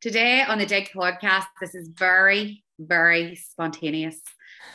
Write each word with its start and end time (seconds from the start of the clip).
Today 0.00 0.42
on 0.42 0.56
the 0.56 0.64
Dig 0.64 0.88
podcast, 0.96 1.44
this 1.60 1.74
is 1.74 1.88
very, 1.88 2.64
very 2.78 3.34
spontaneous, 3.34 4.18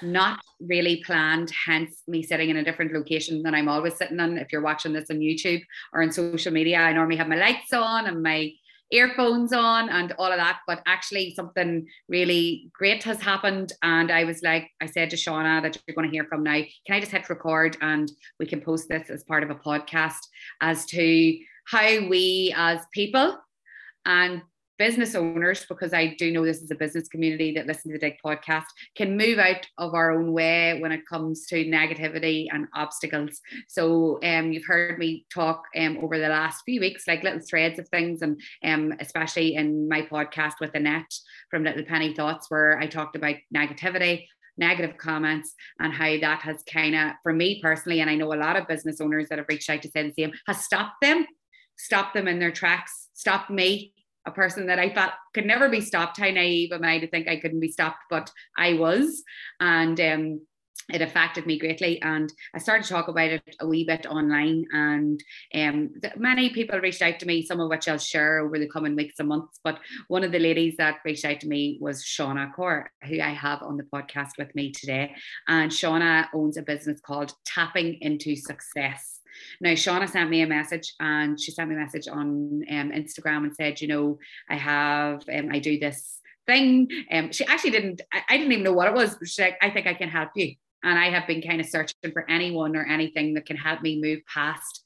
not 0.04 0.40
really 0.60 1.04
planned, 1.04 1.52
hence 1.66 2.04
me 2.08 2.22
sitting 2.22 2.52
in 2.52 2.58
a 2.58 2.64
different 2.64 2.94
location 2.94 3.42
than 3.42 3.56
I'm 3.56 3.68
always 3.68 3.96
sitting 3.96 4.20
in. 4.20 4.38
If 4.38 4.52
you're 4.52 4.62
watching 4.62 4.94
this 4.94 5.10
on 5.10 5.18
YouTube 5.18 5.64
or 5.94 6.04
on 6.04 6.12
social 6.12 6.54
media, 6.54 6.78
I 6.78 6.94
normally 6.94 7.16
have 7.16 7.28
my 7.28 7.38
lights 7.38 7.74
on 7.74 8.06
and 8.06 8.22
my 8.22 8.52
earphones 8.92 9.52
on 9.52 9.90
and 9.90 10.12
all 10.20 10.32
of 10.32 10.38
that. 10.38 10.60
But 10.68 10.84
actually, 10.86 11.34
something 11.34 11.88
really 12.08 12.70
great 12.72 13.02
has 13.02 13.20
happened. 13.20 13.74
And 13.82 14.12
I 14.12 14.26
was 14.26 14.44
like, 14.44 14.70
I 14.80 14.86
said 14.86 15.10
to 15.10 15.16
Shauna 15.16 15.60
that 15.64 15.76
you're 15.88 15.96
going 15.96 16.08
to 16.08 16.16
hear 16.16 16.26
from 16.26 16.44
now, 16.44 16.62
can 16.86 16.98
I 16.98 17.00
just 17.00 17.12
hit 17.12 17.28
record 17.32 17.78
and 17.82 18.12
we 18.40 18.46
can 18.46 18.62
post 18.62 18.90
this 18.90 19.10
as 19.10 19.24
part 19.24 19.42
of 19.42 19.50
a 19.50 19.56
podcast 19.56 20.20
as 20.62 20.86
to 20.86 21.36
how 21.66 22.08
we 22.08 22.54
as 22.56 22.82
people 22.94 23.40
and 24.06 24.44
business 24.78 25.16
owners, 25.16 25.66
because 25.68 25.94
I 25.94 26.16
do 26.18 26.32
know 26.32 26.46
this 26.46 26.62
is 26.62 26.72
a 26.72 26.76
business 26.76 27.08
community 27.08 27.54
that 27.54 27.68
listen 27.68 27.92
to 27.92 27.98
the 27.98 28.00
Dig 28.00 28.18
podcast, 28.26 28.66
can 28.96 29.18
move 29.18 29.40
out 29.40 29.66
of 29.78 29.94
our 29.94 30.12
own 30.12 30.34
way 30.34 30.80
when 30.80 30.92
it 30.92 31.08
comes 31.08 31.46
to 31.48 31.66
negativity 31.66 32.48
and 32.52 32.68
obstacles. 32.76 33.40
So 33.68 34.20
um, 34.24 34.52
you've 34.52 34.66
heard 34.66 35.00
me 35.00 35.26
talk 35.34 35.64
um, 35.78 35.98
over 36.02 36.18
the 36.18 36.30
last 36.30 36.64
few 36.66 36.80
weeks, 36.80 37.08
like 37.08 37.24
little 37.24 37.40
threads 37.40 37.80
of 37.80 37.88
things, 37.90 38.22
and 38.22 38.40
um, 38.64 38.94
especially 39.00 39.56
in 39.56 39.88
my 39.88 40.02
podcast 40.02 40.56
with 40.60 40.76
Annette 40.76 41.14
from 41.50 41.64
Little 41.64 41.86
Penny 41.86 42.14
Thoughts, 42.14 42.50
where 42.50 42.78
I 42.80 42.88
talked 42.88 43.16
about 43.16 43.36
negativity, 43.56 44.26
negative 44.58 44.98
comments 44.98 45.54
and 45.80 45.92
how 45.94 46.18
that 46.20 46.42
has 46.42 46.64
kind 46.72 46.96
of, 46.96 47.12
for 47.24 47.34
me 47.34 47.62
personally, 47.62 48.00
and 48.00 48.10
I 48.10 48.16
know 48.16 48.34
a 48.34 48.36
lot 48.36 48.56
of 48.56 48.68
business 48.68 49.02
owners 49.02 49.28
that 49.30 49.38
have 49.38 49.48
reached 49.50 49.70
out 49.70 49.82
to 49.82 49.90
say 49.90 50.04
the 50.04 50.14
same, 50.18 50.32
has 50.48 50.64
stopped 50.64 51.02
them, 51.02 51.26
stopped 51.78 52.14
them 52.14 52.28
in 52.28 52.40
their 52.40 52.52
tracks, 52.52 53.10
stopped 53.14 53.50
me 53.50 53.94
a 54.26 54.32
person 54.32 54.68
that 54.68 54.80
I 54.80 54.90
thought 54.90 55.14
could 55.34 55.46
never 55.46 55.70
be 55.70 55.82
stopped. 55.82 56.20
How 56.20 56.30
naive 56.30 56.72
am 56.72 56.84
I 56.84 57.00
to 57.00 57.08
think 57.08 57.28
I 57.28 57.40
couldn't 57.40 57.60
be 57.60 57.72
stopped? 57.72 58.04
But 58.10 58.32
I 58.58 58.74
was. 58.74 59.24
And 59.60 60.00
um, 60.00 60.42
it 60.94 61.02
affected 61.02 61.46
me 61.46 61.58
greatly 61.58 62.02
and 62.02 62.32
i 62.54 62.60
started 62.60 62.84
to 62.84 62.90
talk 62.90 63.08
about 63.08 63.30
it 63.30 63.56
a 63.60 63.68
wee 63.68 63.84
bit 63.86 64.06
online 64.06 64.66
and 64.72 65.24
um, 65.54 65.90
many 66.18 66.50
people 66.50 66.80
reached 66.80 67.02
out 67.02 67.20
to 67.20 67.26
me 67.26 67.46
some 67.46 67.60
of 67.60 67.70
which 67.70 67.88
i'll 67.88 67.98
share 67.98 68.40
over 68.40 68.60
the 68.60 68.70
coming 68.70 68.96
weeks 68.96 69.20
and 69.20 69.30
months 69.30 69.60
but 69.64 69.80
one 70.08 70.24
of 70.24 70.32
the 70.32 70.40
ladies 70.40 70.76
that 70.78 71.00
reached 71.06 71.26
out 71.26 71.40
to 71.40 71.48
me 71.48 71.78
was 71.82 72.04
shauna 72.04 72.54
Corr 72.54 72.86
who 73.04 73.20
i 73.22 73.34
have 73.34 73.64
on 73.64 73.78
the 73.78 73.84
podcast 73.84 74.32
with 74.38 74.54
me 74.56 74.72
today 74.72 75.14
and 75.48 75.72
shauna 75.72 76.28
owns 76.34 76.58
a 76.58 76.62
business 76.62 77.00
called 77.02 77.34
tapping 77.46 77.98
into 78.02 78.36
success 78.36 79.16
now, 79.62 79.72
Shauna 79.72 80.10
sent 80.10 80.30
me 80.30 80.42
a 80.42 80.48
message 80.48 80.94
and 81.00 81.40
she 81.40 81.52
sent 81.52 81.70
me 81.70 81.76
a 81.76 81.80
message 81.80 82.08
on 82.08 82.64
um, 82.70 82.92
Instagram 82.92 83.44
and 83.44 83.56
said, 83.56 83.82
you 83.82 83.88
know, 83.88 84.18
I 84.50 84.56
have, 84.56 85.24
um, 85.34 85.50
I 85.52 85.60
do 85.60 85.78
this 85.78 86.20
thing. 86.46 86.88
Um, 87.12 87.32
she 87.32 87.46
actually 87.46 87.72
didn't, 87.72 88.02
I, 88.14 88.22
I 88.30 88.38
didn't 88.38 88.54
even 88.54 88.64
know 88.64 88.74
what 88.74 88.88
it 88.88 88.94
was. 88.94 89.18
She's 89.26 89.40
like, 89.40 89.58
I 89.62 89.70
think 89.70 89.88
I 89.88 89.94
can 89.94 90.10
help 90.10 90.30
you. 90.36 90.56
And 90.86 90.98
I 90.98 91.10
have 91.10 91.28
been 91.28 91.42
kind 91.42 91.60
of 91.60 91.68
searching 91.68 92.12
for 92.14 92.30
anyone 92.30 92.76
or 92.76 92.86
anything 92.86 93.34
that 93.34 93.46
can 93.46 93.58
help 93.58 93.82
me 93.82 94.02
move 94.02 94.20
past 94.32 94.84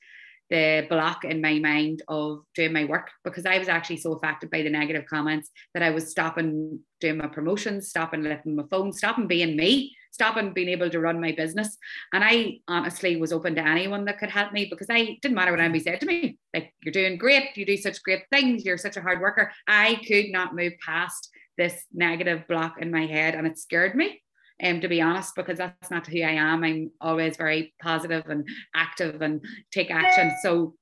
the 0.50 0.88
block 0.90 1.26
in 1.26 1.42
my 1.42 1.60
mind 1.60 2.02
of 2.08 2.40
doing 2.56 2.74
my 2.74 2.86
work 2.86 3.12
because 3.24 3.46
I 3.46 3.60
was 3.60 3.70
actually 3.70 3.98
so 3.98 4.14
affected 4.14 4.50
by 4.50 4.64
the 4.64 4.70
negative 4.72 5.06
comments 5.08 5.52
that 5.76 5.84
I 5.84 5.92
was 5.92 6.10
stopping 6.10 6.80
doing 7.00 7.18
my 7.18 7.28
promotions, 7.28 7.90
stopping 7.90 8.24
lifting 8.24 8.56
my 8.56 8.64
phone, 8.72 8.92
stopping 8.92 9.28
being 9.28 9.56
me 9.56 9.94
stopping 10.12 10.52
being 10.52 10.68
able 10.68 10.90
to 10.90 11.00
run 11.00 11.22
my 11.22 11.32
business. 11.32 11.78
And 12.14 12.24
I 12.24 12.60
honestly 12.68 13.16
was 13.16 13.32
open 13.32 13.56
to 13.56 13.66
anyone 13.66 14.06
that 14.06 14.20
could 14.20 14.30
help 14.30 14.52
me 14.52 14.68
because 14.70 14.88
I 14.90 15.18
didn't 15.22 15.36
matter 15.36 15.52
what 15.52 15.62
anybody 15.62 15.84
said 15.84 16.02
to 16.02 16.06
me. 16.06 16.38
Like, 16.54 16.74
you're 16.84 16.92
doing 16.92 17.18
great, 17.18 17.56
you 17.56 17.66
do 17.66 17.78
such 17.78 18.04
great 18.04 18.24
things, 18.32 18.66
you're 18.66 18.78
such 18.78 18.98
a 18.98 19.02
hard 19.02 19.22
worker. 19.22 19.52
I 19.68 20.02
could 20.08 20.26
not 20.30 20.56
move 20.56 20.74
past 20.86 21.30
this 21.58 21.86
negative 21.94 22.48
block 22.48 22.82
in 22.82 22.92
my 22.92 23.06
head 23.06 23.36
and 23.36 23.48
it 23.48 23.58
scared 23.58 23.96
me. 23.96 24.22
Um, 24.62 24.82
to 24.82 24.90
be 24.90 25.02
honest, 25.02 25.36
because 25.36 25.58
that's 25.58 25.90
not 25.90 26.06
who 26.06 26.22
I 26.22 26.32
am. 26.32 26.66
I'm 26.66 26.92
always 27.00 27.38
very 27.38 27.74
positive 27.82 28.26
and 28.28 28.46
active 28.76 29.22
and 29.22 29.42
take 29.72 29.90
action. 29.90 30.34
So 30.44 30.76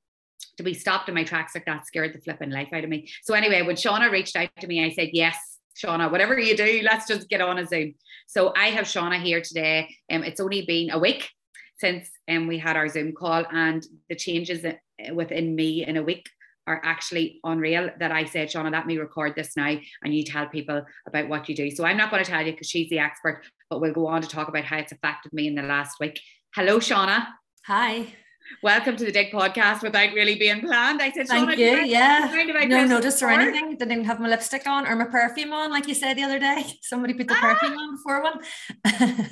to 0.57 0.63
be 0.63 0.73
stopped 0.73 1.09
in 1.09 1.15
my 1.15 1.23
tracks 1.23 1.53
like 1.53 1.65
that 1.65 1.85
scared 1.85 2.13
the 2.15 2.19
flipping 2.19 2.49
life 2.49 2.69
out 2.73 2.83
of 2.83 2.89
me. 2.89 3.07
So 3.23 3.35
anyway, 3.35 3.61
when 3.61 3.75
Shauna 3.75 4.11
reached 4.11 4.35
out 4.35 4.49
to 4.59 4.67
me, 4.67 4.83
I 4.83 4.89
said, 4.89 5.09
yes, 5.13 5.37
Shauna, 5.77 6.11
whatever 6.11 6.39
you 6.39 6.57
do, 6.57 6.81
let's 6.83 7.07
just 7.07 7.29
get 7.29 7.39
on 7.39 7.59
a 7.59 7.67
Zoom. 7.67 7.93
So 8.25 8.51
I 8.55 8.69
have 8.69 8.85
Shauna 8.85 9.21
here 9.21 9.41
today. 9.41 9.95
Um, 10.11 10.23
it's 10.23 10.39
only 10.39 10.65
been 10.65 10.89
a 10.89 10.97
week 10.97 11.29
since 11.77 12.09
um, 12.27 12.47
we 12.47 12.57
had 12.57 12.75
our 12.75 12.87
Zoom 12.87 13.13
call, 13.13 13.45
and 13.51 13.85
the 14.09 14.15
changes 14.15 14.65
within 15.13 15.55
me 15.55 15.85
in 15.85 15.97
a 15.97 16.01
week 16.01 16.27
are 16.67 16.81
actually 16.83 17.39
unreal. 17.43 17.89
That 17.99 18.11
I 18.11 18.25
said, 18.25 18.49
Shauna, 18.49 18.71
let 18.71 18.85
me 18.85 18.97
record 18.97 19.33
this 19.35 19.57
now, 19.57 19.75
and 20.03 20.13
you 20.13 20.23
tell 20.23 20.47
people 20.47 20.83
about 21.07 21.29
what 21.29 21.49
you 21.49 21.55
do. 21.55 21.71
So 21.71 21.85
I'm 21.85 21.97
not 21.97 22.11
going 22.11 22.23
to 22.23 22.29
tell 22.29 22.45
you 22.45 22.51
because 22.51 22.69
she's 22.69 22.89
the 22.89 22.99
expert, 22.99 23.43
but 23.69 23.81
we'll 23.81 23.93
go 23.93 24.07
on 24.07 24.21
to 24.21 24.27
talk 24.27 24.49
about 24.49 24.65
how 24.65 24.77
it's 24.77 24.91
affected 24.91 25.33
me 25.33 25.47
in 25.47 25.55
the 25.55 25.63
last 25.63 25.99
week. 25.99 26.19
Hello, 26.53 26.79
Shauna. 26.79 27.27
Hi 27.65 28.13
welcome 28.61 28.95
to 28.95 29.05
the 29.05 29.11
Dig 29.11 29.31
podcast 29.31 29.81
without 29.81 30.13
really 30.13 30.35
being 30.35 30.61
planned. 30.61 31.01
I 31.01 31.11
said, 31.11 31.27
Thank 31.27 31.57
you. 31.57 31.77
Yeah. 31.77 32.31
No 32.67 32.85
notice 32.85 33.21
or 33.21 33.29
anything. 33.29 33.77
Didn't 33.77 33.91
even 33.91 34.05
have 34.05 34.19
my 34.19 34.27
lipstick 34.27 34.67
on 34.67 34.87
or 34.87 34.95
my 34.95 35.05
perfume 35.05 35.53
on, 35.53 35.71
like 35.71 35.87
you 35.87 35.93
said 35.93 36.15
the 36.15 36.23
other 36.23 36.39
day. 36.39 36.65
Somebody 36.81 37.13
put 37.13 37.27
the 37.27 37.35
ah! 37.37 37.53
perfume 37.53 37.77
on 37.77 37.95
before 37.95 38.23
one. 38.23 38.39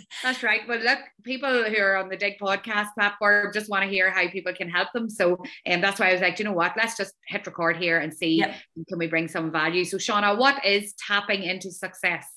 That's 0.24 0.44
right. 0.44 0.62
Well, 0.68 0.80
look, 0.80 1.00
people 1.24 1.64
who 1.64 1.78
are 1.81 1.98
on 1.98 2.09
the 2.09 2.18
Dig 2.18 2.38
podcast 2.40 2.94
platform 2.98 3.52
just 3.53 3.70
want 3.70 3.84
to 3.84 3.90
hear 3.90 4.12
how 4.12 4.28
people 4.30 4.53
can 4.53 4.70
help 4.70 4.90
them. 4.94 5.09
So 5.09 5.34
um, 5.70 5.82
that's 5.82 6.00
why 6.00 6.09
I 6.09 6.14
was 6.14 6.22
like, 6.22 6.40
you 6.40 6.46
know 6.46 6.53
what? 6.53 6.74
Let's 6.78 6.97
just 6.97 7.14
hit 7.28 7.46
record 7.46 7.78
here 7.78 8.00
and 8.00 8.14
see 8.14 8.36
yep. 8.38 8.56
can 8.88 8.97
we 8.97 9.08
bring 9.08 9.28
some 9.28 9.52
value. 9.52 9.86
So, 9.86 9.97
Shauna, 9.97 10.38
what 10.38 10.64
is 10.66 10.94
tapping 10.94 11.44
into 11.44 11.72
success? 11.72 12.28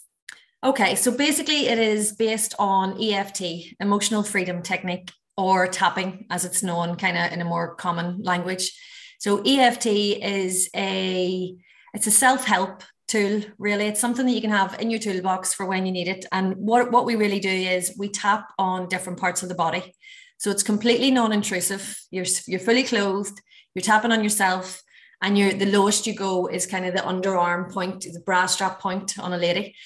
Okay, 0.65 0.97
so 0.97 1.16
basically, 1.16 1.69
it 1.69 1.78
is 1.78 2.12
based 2.12 2.55
on 2.59 3.00
EFT, 3.00 3.77
emotional 3.78 4.25
freedom 4.25 4.60
technique 4.60 5.12
or 5.38 5.66
tapping 5.69 6.26
as 6.28 6.44
it's 6.44 6.62
known 6.62 6.97
kind 6.97 7.16
of 7.16 7.32
in 7.32 7.41
a 7.41 7.44
more 7.47 7.75
common 7.76 8.22
language. 8.22 8.78
So 9.19 9.41
EFT 9.43 9.87
is 9.87 10.69
a 10.76 11.56
it's 11.94 12.06
a 12.06 12.10
self-help 12.10 12.82
tool 13.06 13.41
really. 13.56 13.87
It's 13.87 14.00
something 14.00 14.27
that 14.27 14.32
you 14.32 14.43
can 14.43 14.50
have 14.50 14.78
in 14.78 14.91
your 14.91 15.00
toolbox 15.00 15.54
for 15.54 15.65
when 15.65 15.87
you 15.87 15.93
need 15.93 16.09
it. 16.09 16.27
And 16.32 16.54
what 16.56 16.93
what 16.93 17.06
we 17.06 17.16
really 17.16 17.41
do 17.41 17.48
is 17.48 17.97
we 17.97 18.10
tap 18.10 18.53
on 18.59 18.88
different 18.88 19.19
parts 19.19 19.43
of 19.43 19.48
the 19.48 19.54
body. 19.54 19.94
So 20.37 20.50
it's 20.50 20.62
completely 20.62 21.10
non-intrusive. 21.10 21.98
You're 22.10 22.27
you're 22.47 22.60
fully 22.60 22.82
clothed 22.82 23.41
you're 23.78 23.82
tapping 23.82 24.10
on 24.10 24.25
yourself 24.25 24.82
and 25.22 25.38
you're 25.38 25.53
the 25.53 25.71
lowest 25.71 26.04
you 26.04 26.12
go 26.15 26.48
is 26.48 26.66
kind 26.66 26.84
of 26.84 26.94
the 26.94 27.00
underarm 27.00 27.72
point 27.72 28.00
the 28.00 28.21
bra 28.27 28.47
strap 28.47 28.81
point 28.81 29.16
on 29.21 29.32
a 29.32 29.38
lady 29.38 29.77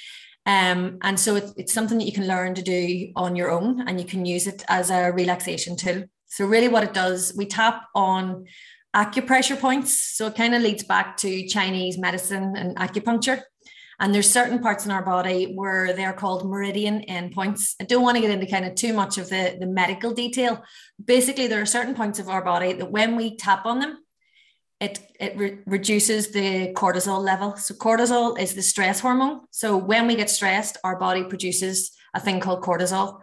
um, 0.45 0.99
and 1.03 1.19
so 1.19 1.37
it, 1.37 1.51
it's 1.57 1.73
something 1.73 1.99
that 1.99 2.05
you 2.05 2.13
can 2.13 2.27
learn 2.27 2.55
to 2.55 2.63
do 2.63 3.13
on 3.15 3.37
your 3.37 3.51
own 3.51 3.87
and 3.89 4.01
you 4.01 4.07
can 4.07 4.27
use 4.27 4.47
it 4.47 4.65
as 4.69 4.91
a 4.91 5.13
relaxation 5.13 5.77
tool. 5.77 6.05
So, 6.27 6.47
really, 6.47 6.69
what 6.69 6.83
it 6.83 6.95
does, 6.95 7.35
we 7.37 7.47
tap 7.47 7.85
on 7.95 8.47
acupressure 8.95 9.59
points. 9.59 9.97
So, 10.17 10.27
it 10.27 10.35
kind 10.35 10.55
of 10.55 10.63
leads 10.63 10.83
back 10.83 11.17
to 11.19 11.47
Chinese 11.47 11.99
medicine 11.99 12.55
and 12.57 12.77
acupuncture. 12.77 13.43
And 14.01 14.13
there's 14.13 14.29
certain 14.29 14.59
parts 14.59 14.85
in 14.85 14.91
our 14.91 15.05
body 15.05 15.53
where 15.55 15.93
they're 15.93 16.13
called 16.13 16.49
meridian 16.49 17.05
endpoints. 17.09 17.77
I 17.81 17.85
don't 17.85 18.03
want 18.03 18.17
to 18.17 18.21
get 18.21 18.33
into 18.33 18.47
kind 18.47 18.65
of 18.65 18.75
too 18.75 18.93
much 18.93 19.17
of 19.17 19.29
the, 19.29 19.57
the 19.61 19.67
medical 19.67 20.13
detail. 20.13 20.65
Basically, 21.05 21.47
there 21.47 21.63
are 21.63 21.67
certain 21.67 21.95
points 21.95 22.19
of 22.19 22.29
our 22.29 22.43
body 22.43 22.73
that 22.73 22.91
when 22.91 23.15
we 23.15 23.37
tap 23.37 23.65
on 23.65 23.79
them, 23.79 23.99
it, 24.83 24.99
it 25.21 25.37
re- 25.37 25.59
reduces 25.65 26.33
the 26.33 26.73
cortisol 26.75 27.23
level. 27.23 27.57
So, 27.57 27.75
cortisol 27.75 28.39
is 28.39 28.55
the 28.55 28.63
stress 28.63 28.99
hormone. 29.01 29.43
So, 29.51 29.77
when 29.77 30.07
we 30.09 30.17
get 30.17 30.29
stressed, 30.29 30.77
our 30.83 30.99
body 30.99 31.23
produces 31.23 31.93
a 32.15 32.21
thing 32.21 32.41
called 32.41 32.63
cortisol. 32.63 33.21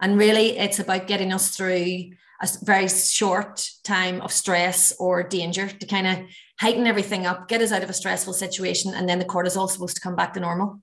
And 0.00 0.18
really, 0.18 0.58
it's 0.58 0.78
about 0.78 1.06
getting 1.06 1.32
us 1.32 1.54
through 1.54 2.12
a 2.42 2.48
very 2.62 2.88
short 2.88 3.68
time 3.84 4.20
of 4.22 4.32
stress 4.32 4.92
or 4.98 5.22
danger 5.22 5.68
to 5.68 5.86
kind 5.86 6.06
of 6.06 6.18
heighten 6.58 6.86
everything 6.86 7.26
up, 7.26 7.46
get 7.46 7.60
us 7.60 7.72
out 7.72 7.82
of 7.82 7.90
a 7.90 7.92
stressful 7.92 8.32
situation, 8.32 8.94
and 8.94 9.08
then 9.08 9.18
the 9.18 9.24
cortisol 9.24 9.66
is 9.66 9.72
supposed 9.74 9.96
to 9.96 10.02
come 10.02 10.16
back 10.16 10.32
to 10.32 10.40
normal. 10.40 10.80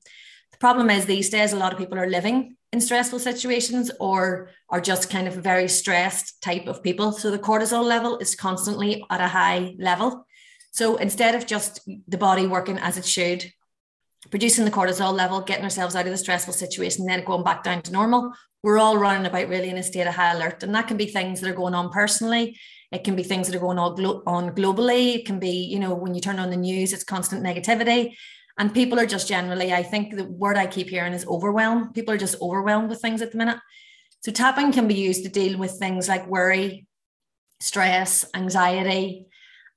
Problem 0.60 0.90
is 0.90 1.06
these 1.06 1.30
days, 1.30 1.54
a 1.54 1.58
lot 1.58 1.72
of 1.72 1.80
people 1.80 1.98
are 1.98 2.10
living 2.10 2.58
in 2.74 2.82
stressful 2.82 3.20
situations 3.20 3.90
or 4.00 4.50
are 4.70 4.82
just 4.82 5.10
kind 5.10 5.28
of 5.28 5.38
a 5.38 5.42
very 5.42 5.68
stressed 5.68 6.42
type 6.42 6.68
of 6.68 6.84
people. 6.84 7.12
So 7.12 7.32
the 7.32 7.40
cortisol 7.40 7.84
level 7.84 8.18
is 8.18 8.36
constantly 8.36 9.04
at 9.10 9.22
a 9.22 9.28
high 9.28 9.76
level. 9.80 10.26
So 10.72 10.98
instead 10.98 11.34
of 11.34 11.48
just 11.48 11.82
the 12.08 12.18
body 12.18 12.46
working 12.46 12.78
as 12.78 12.98
it 12.98 13.06
should, 13.06 13.52
producing 14.30 14.66
the 14.66 14.72
cortisol 14.72 15.14
level, 15.14 15.42
getting 15.42 15.64
ourselves 15.64 15.96
out 15.96 16.06
of 16.06 16.12
the 16.12 16.18
stressful 16.18 16.54
situation, 16.54 17.06
then 17.06 17.24
going 17.24 17.44
back 17.44 17.64
down 17.64 17.82
to 17.84 17.92
normal, 17.92 18.34
we're 18.62 18.78
all 18.78 18.98
running 18.98 19.26
about 19.26 19.48
really 19.48 19.70
in 19.70 19.78
a 19.78 19.84
state 19.84 20.08
of 20.08 20.14
high 20.14 20.34
alert. 20.34 20.62
And 20.62 20.76
that 20.76 20.88
can 20.88 20.98
be 20.98 21.06
things 21.06 21.40
that 21.40 21.50
are 21.50 21.56
going 21.56 21.74
on 21.74 21.90
personally. 21.90 22.60
It 22.92 23.06
can 23.06 23.16
be 23.16 23.24
things 23.24 23.48
that 23.48 23.56
are 23.56 23.62
going 23.62 23.80
on 23.80 23.96
globally. 24.56 25.16
It 25.16 25.26
can 25.26 25.40
be, 25.40 25.64
you 25.64 25.80
know, 25.80 25.96
when 25.96 26.14
you 26.14 26.22
turn 26.22 26.40
on 26.40 26.50
the 26.50 26.58
news, 26.58 26.92
it's 26.92 27.06
constant 27.06 27.44
negativity. 27.44 28.16
And 28.60 28.74
people 28.74 29.00
are 29.00 29.06
just 29.06 29.30
generally, 29.30 29.74
I 29.74 29.84
think 29.84 30.16
the 30.16 30.26
word 30.26 30.58
I 30.58 30.68
keep 30.68 30.90
hearing 30.90 31.14
is 31.14 31.26
overwhelmed. 31.26 31.94
People 31.94 32.14
are 32.14 32.18
just 32.18 32.42
overwhelmed 32.42 32.90
with 32.90 33.02
things 33.02 33.22
at 33.22 33.32
the 33.32 33.38
minute. 33.38 33.58
So 34.20 34.34
tapping 34.34 34.74
can 34.74 34.86
be 34.88 34.96
used 34.96 35.24
to 35.24 35.30
deal 35.30 35.58
with 35.58 35.80
things 35.80 36.10
like 36.10 36.28
worry, 36.28 36.86
stress, 37.62 38.26
anxiety. 38.36 39.28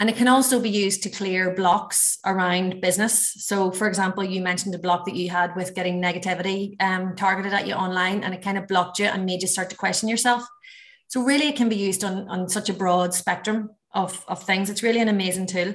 And 0.00 0.10
it 0.10 0.16
can 0.16 0.26
also 0.26 0.58
be 0.58 0.68
used 0.68 1.04
to 1.04 1.10
clear 1.10 1.54
blocks 1.54 2.18
around 2.26 2.80
business. 2.80 3.34
So, 3.38 3.70
for 3.70 3.86
example, 3.86 4.24
you 4.24 4.42
mentioned 4.42 4.74
a 4.74 4.78
block 4.78 5.04
that 5.04 5.14
you 5.14 5.30
had 5.30 5.54
with 5.54 5.76
getting 5.76 6.02
negativity 6.02 6.74
um, 6.82 7.14
targeted 7.14 7.52
at 7.52 7.68
you 7.68 7.74
online, 7.74 8.24
and 8.24 8.34
it 8.34 8.42
kind 8.42 8.58
of 8.58 8.66
blocked 8.66 8.98
you 8.98 9.04
and 9.04 9.24
made 9.24 9.42
you 9.42 9.48
start 9.48 9.70
to 9.70 9.76
question 9.76 10.08
yourself. 10.08 10.42
So, 11.06 11.22
really, 11.22 11.46
it 11.46 11.54
can 11.54 11.68
be 11.68 11.76
used 11.76 12.02
on, 12.02 12.26
on 12.28 12.48
such 12.48 12.68
a 12.68 12.72
broad 12.74 13.14
spectrum 13.14 13.70
of, 13.94 14.24
of 14.26 14.42
things. 14.42 14.70
It's 14.70 14.82
really 14.82 15.00
an 15.00 15.06
amazing 15.08 15.46
tool. 15.46 15.74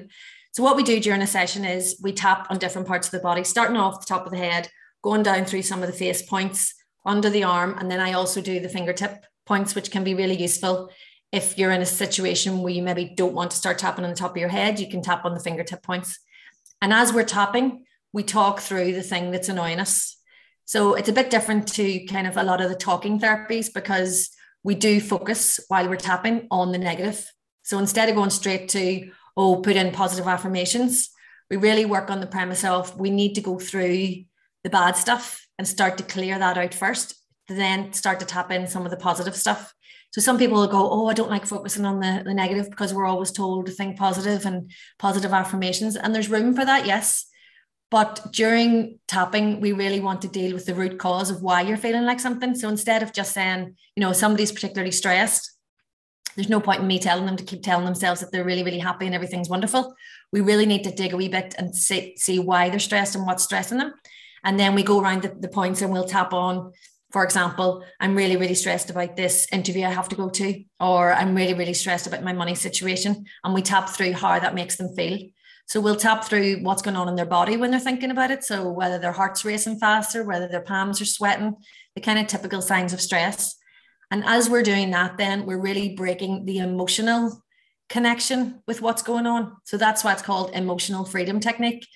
So, 0.57 0.63
what 0.63 0.75
we 0.75 0.81
do 0.81 0.99
during 0.99 1.21
a 1.21 1.27
session 1.27 1.65
is 1.65 1.99
we 2.01 2.11
tap 2.11 2.47
on 2.49 2.57
different 2.57 2.87
parts 2.87 3.05
of 3.05 3.11
the 3.11 3.19
body, 3.19 3.43
starting 3.43 3.77
off 3.77 3.99
the 3.99 4.07
top 4.07 4.25
of 4.25 4.31
the 4.31 4.39
head, 4.39 4.67
going 5.03 5.21
down 5.21 5.45
through 5.45 5.61
some 5.61 5.83
of 5.83 5.87
the 5.87 5.93
face 5.93 6.23
points, 6.23 6.73
under 7.05 7.29
the 7.29 7.43
arm, 7.43 7.75
and 7.77 7.91
then 7.91 7.99
I 7.99 8.13
also 8.13 8.41
do 8.41 8.59
the 8.59 8.67
fingertip 8.67 9.23
points, 9.45 9.75
which 9.75 9.91
can 9.91 10.03
be 10.03 10.15
really 10.15 10.35
useful 10.35 10.89
if 11.31 11.59
you're 11.59 11.69
in 11.69 11.83
a 11.83 11.85
situation 11.85 12.63
where 12.63 12.73
you 12.73 12.81
maybe 12.81 13.13
don't 13.15 13.35
want 13.35 13.51
to 13.51 13.57
start 13.57 13.77
tapping 13.77 14.03
on 14.03 14.09
the 14.09 14.15
top 14.15 14.31
of 14.31 14.37
your 14.37 14.49
head, 14.49 14.79
you 14.79 14.89
can 14.89 15.03
tap 15.03 15.25
on 15.25 15.35
the 15.35 15.39
fingertip 15.39 15.83
points. 15.83 16.17
And 16.81 16.91
as 16.91 17.13
we're 17.13 17.23
tapping, 17.23 17.85
we 18.11 18.23
talk 18.23 18.59
through 18.59 18.93
the 18.93 19.03
thing 19.03 19.29
that's 19.29 19.49
annoying 19.49 19.79
us. 19.79 20.17
So 20.65 20.95
it's 20.95 21.07
a 21.07 21.13
bit 21.13 21.29
different 21.29 21.67
to 21.75 22.03
kind 22.07 22.25
of 22.25 22.35
a 22.35 22.41
lot 22.41 22.61
of 22.61 22.69
the 22.69 22.75
talking 22.75 23.19
therapies 23.19 23.71
because 23.71 24.31
we 24.63 24.73
do 24.73 25.01
focus 25.01 25.59
while 25.67 25.87
we're 25.87 25.97
tapping 25.97 26.47
on 26.49 26.71
the 26.71 26.79
negative. 26.79 27.31
So 27.61 27.77
instead 27.77 28.09
of 28.09 28.15
going 28.15 28.31
straight 28.31 28.69
to, 28.69 29.11
oh, 29.37 29.61
put 29.61 29.75
in 29.75 29.91
positive 29.91 30.27
affirmations, 30.27 31.09
we 31.49 31.57
really 31.57 31.85
work 31.85 32.09
on 32.09 32.19
the 32.19 32.27
premise 32.27 32.63
of 32.63 32.99
we 32.99 33.09
need 33.09 33.35
to 33.35 33.41
go 33.41 33.59
through 33.59 34.23
the 34.63 34.69
bad 34.69 34.97
stuff 34.97 35.45
and 35.57 35.67
start 35.67 35.97
to 35.97 36.03
clear 36.03 36.37
that 36.37 36.57
out 36.57 36.73
first, 36.73 37.15
then 37.47 37.93
start 37.93 38.19
to 38.19 38.25
tap 38.25 38.51
in 38.51 38.67
some 38.67 38.83
of 38.83 38.91
the 38.91 38.97
positive 38.97 39.35
stuff. 39.35 39.73
So 40.11 40.21
some 40.21 40.37
people 40.37 40.57
will 40.57 40.67
go, 40.67 40.89
Oh, 40.89 41.07
I 41.07 41.13
don't 41.13 41.29
like 41.29 41.45
focusing 41.45 41.85
on 41.85 41.99
the, 41.99 42.23
the 42.25 42.33
negative 42.33 42.69
because 42.69 42.93
we're 42.93 43.05
always 43.05 43.31
told 43.31 43.67
to 43.67 43.71
think 43.71 43.97
positive 43.97 44.45
and 44.45 44.71
positive 44.99 45.31
affirmations. 45.33 45.95
And 45.95 46.13
there's 46.13 46.29
room 46.29 46.53
for 46.53 46.65
that, 46.65 46.85
yes. 46.85 47.25
But 47.89 48.33
during 48.33 48.99
tapping, 49.07 49.61
we 49.61 49.71
really 49.71 50.01
want 50.01 50.21
to 50.23 50.27
deal 50.27 50.53
with 50.53 50.65
the 50.65 50.75
root 50.75 50.99
cause 50.99 51.29
of 51.29 51.41
why 51.41 51.61
you're 51.61 51.77
feeling 51.77 52.03
like 52.03 52.19
something. 52.19 52.53
So 52.53 52.67
instead 52.67 53.01
of 53.01 53.13
just 53.13 53.33
saying, 53.33 53.75
you 53.95 54.01
know, 54.01 54.11
somebody's 54.11 54.51
particularly 54.51 54.91
stressed, 54.91 55.56
there's 56.37 56.47
no 56.47 56.61
point 56.61 56.79
in 56.79 56.87
me 56.87 56.99
telling 56.99 57.25
them 57.25 57.35
to 57.35 57.43
keep 57.43 57.63
telling 57.63 57.83
themselves 57.83 58.21
that 58.21 58.31
they're 58.31 58.45
really, 58.45 58.63
really 58.63 58.79
happy 58.79 59.05
and 59.05 59.13
everything's 59.13 59.49
wonderful. 59.49 59.93
We 60.31 60.39
really 60.39 60.65
need 60.65 60.85
to 60.85 60.91
dig 60.91 61.11
a 61.11 61.17
wee 61.17 61.27
bit 61.27 61.55
and 61.57 61.75
see, 61.75 62.15
see 62.15 62.39
why 62.39 62.69
they're 62.69 62.79
stressed 62.79 63.15
and 63.15 63.25
what's 63.25 63.43
stressing 63.43 63.79
them. 63.79 63.93
And 64.45 64.57
then 64.57 64.75
we 64.75 64.83
go 64.83 65.01
around 65.01 65.23
the, 65.23 65.35
the 65.37 65.49
points 65.49 65.81
and 65.81 65.91
we'll 65.91 66.05
tap 66.05 66.31
on 66.31 66.71
for 67.11 67.23
example, 67.23 67.83
I'm 67.99 68.15
really, 68.15 68.35
really 68.35 68.53
stressed 68.53 68.89
about 68.89 69.15
this 69.15 69.47
interview 69.53 69.85
I 69.85 69.91
have 69.91 70.09
to 70.09 70.15
go 70.15 70.29
to, 70.29 70.63
or 70.79 71.13
I'm 71.13 71.35
really, 71.35 71.53
really 71.53 71.73
stressed 71.73 72.05
about 72.05 72.23
my 72.23 72.33
money 72.33 72.53
situation. 72.53 73.25
And 73.43 73.53
we 73.53 73.61
tap 73.61 73.89
through 73.89 74.13
how 74.13 74.37
that 74.37 74.55
makes 74.55 74.75
them 74.75 74.93
feel. 74.93 75.29
So 75.67 75.81
we'll 75.81 75.95
tap 75.95 76.25
through 76.25 76.61
what's 76.63 76.81
going 76.81 76.97
on 76.97 77.09
in 77.09 77.15
their 77.15 77.25
body 77.25 77.57
when 77.57 77.71
they're 77.71 77.79
thinking 77.79 78.11
about 78.11 78.31
it. 78.31 78.43
So 78.43 78.69
whether 78.69 78.99
their 78.99 79.11
heart's 79.11 79.43
racing 79.43 79.79
faster, 79.79 80.23
whether 80.23 80.47
their 80.47 80.61
palms 80.61 81.01
are 81.01 81.05
sweating, 81.05 81.55
the 81.95 82.01
kind 82.01 82.19
of 82.19 82.27
typical 82.27 82.61
signs 82.61 82.93
of 82.93 83.01
stress. 83.01 83.56
And 84.09 84.23
as 84.25 84.49
we're 84.49 84.63
doing 84.63 84.91
that, 84.91 85.17
then 85.17 85.45
we're 85.45 85.59
really 85.59 85.95
breaking 85.95 86.45
the 86.45 86.59
emotional 86.59 87.43
connection 87.89 88.61
with 88.67 88.81
what's 88.81 89.01
going 89.01 89.25
on. 89.25 89.57
So 89.63 89.77
that's 89.77 90.03
why 90.03 90.13
it's 90.13 90.21
called 90.21 90.51
emotional 90.53 91.05
freedom 91.05 91.39
technique. 91.39 91.87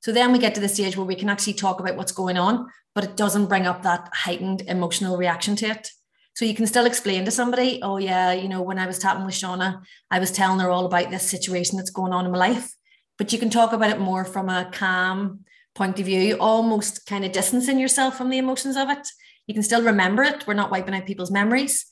So 0.00 0.12
then 0.12 0.32
we 0.32 0.38
get 0.38 0.54
to 0.56 0.60
the 0.60 0.68
stage 0.68 0.96
where 0.96 1.06
we 1.06 1.14
can 1.16 1.28
actually 1.28 1.54
talk 1.54 1.80
about 1.80 1.96
what's 1.96 2.12
going 2.12 2.36
on, 2.36 2.68
but 2.94 3.04
it 3.04 3.16
doesn't 3.16 3.46
bring 3.46 3.66
up 3.66 3.82
that 3.82 4.08
heightened 4.12 4.62
emotional 4.62 5.16
reaction 5.16 5.56
to 5.56 5.66
it. 5.66 5.90
So 6.34 6.44
you 6.44 6.54
can 6.54 6.66
still 6.66 6.84
explain 6.84 7.24
to 7.24 7.30
somebody, 7.30 7.80
oh 7.82 7.96
yeah, 7.96 8.32
you 8.32 8.48
know, 8.48 8.60
when 8.60 8.78
I 8.78 8.86
was 8.86 8.98
tapping 8.98 9.24
with 9.24 9.36
Shauna, 9.36 9.82
I 10.10 10.18
was 10.18 10.32
telling 10.32 10.58
her 10.58 10.70
all 10.70 10.84
about 10.84 11.10
this 11.10 11.28
situation 11.28 11.76
that's 11.76 11.90
going 11.90 12.12
on 12.12 12.26
in 12.26 12.32
my 12.32 12.38
life. 12.38 12.74
But 13.16 13.32
you 13.32 13.38
can 13.38 13.50
talk 13.50 13.72
about 13.72 13.90
it 13.90 14.00
more 14.00 14.24
from 14.24 14.48
a 14.48 14.68
calm 14.72 15.44
point 15.74 15.98
of 16.00 16.06
view, 16.06 16.36
almost 16.38 17.06
kind 17.06 17.24
of 17.24 17.32
distancing 17.32 17.78
yourself 17.78 18.18
from 18.18 18.30
the 18.30 18.38
emotions 18.38 18.76
of 18.76 18.90
it. 18.90 19.08
You 19.46 19.54
can 19.54 19.62
still 19.62 19.82
remember 19.82 20.22
it. 20.22 20.46
We're 20.46 20.54
not 20.54 20.70
wiping 20.70 20.94
out 20.94 21.06
people's 21.06 21.30
memories, 21.30 21.86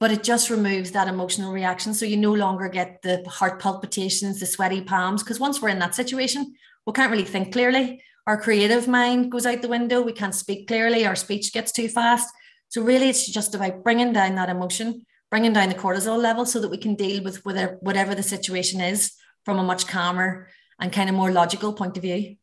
but 0.00 0.10
it 0.10 0.22
just 0.22 0.50
removes 0.50 0.92
that 0.92 1.08
emotional 1.08 1.52
reaction. 1.52 1.94
So 1.94 2.06
you 2.06 2.16
no 2.16 2.32
longer 2.32 2.68
get 2.68 3.02
the 3.02 3.22
heart 3.28 3.60
palpitations, 3.60 4.40
the 4.40 4.46
sweaty 4.46 4.80
palms, 4.80 5.22
because 5.22 5.40
once 5.40 5.60
we're 5.60 5.68
in 5.68 5.78
that 5.80 5.94
situation, 5.94 6.54
we 6.86 6.92
can't 6.92 7.10
really 7.10 7.24
think 7.24 7.52
clearly 7.52 8.02
our 8.26 8.40
creative 8.40 8.88
mind 8.88 9.30
goes 9.30 9.44
out 9.44 9.60
the 9.60 9.68
window. 9.68 10.00
We 10.00 10.12
can't 10.12 10.34
speak 10.34 10.66
clearly. 10.66 11.04
Our 11.04 11.16
speech 11.16 11.52
gets 11.52 11.72
too 11.72 11.88
fast. 11.88 12.32
So 12.68 12.82
really, 12.82 13.08
it's 13.10 13.26
just 13.26 13.54
about 13.54 13.84
bringing 13.84 14.12
down 14.12 14.34
that 14.36 14.48
emotion, 14.48 15.04
bringing 15.30 15.52
down 15.52 15.68
the 15.68 15.74
cortisol 15.74 16.18
level, 16.18 16.46
so 16.46 16.60
that 16.60 16.70
we 16.70 16.78
can 16.78 16.94
deal 16.94 17.22
with 17.22 17.44
whatever, 17.44 17.76
whatever 17.80 18.14
the 18.14 18.22
situation 18.22 18.80
is 18.80 19.12
from 19.44 19.58
a 19.58 19.62
much 19.62 19.86
calmer 19.86 20.48
and 20.80 20.92
kind 20.92 21.10
of 21.10 21.14
more 21.14 21.30
logical 21.30 21.74
point 21.74 21.96
of 21.96 22.02
view. 22.02 22.36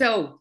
So 0.00 0.39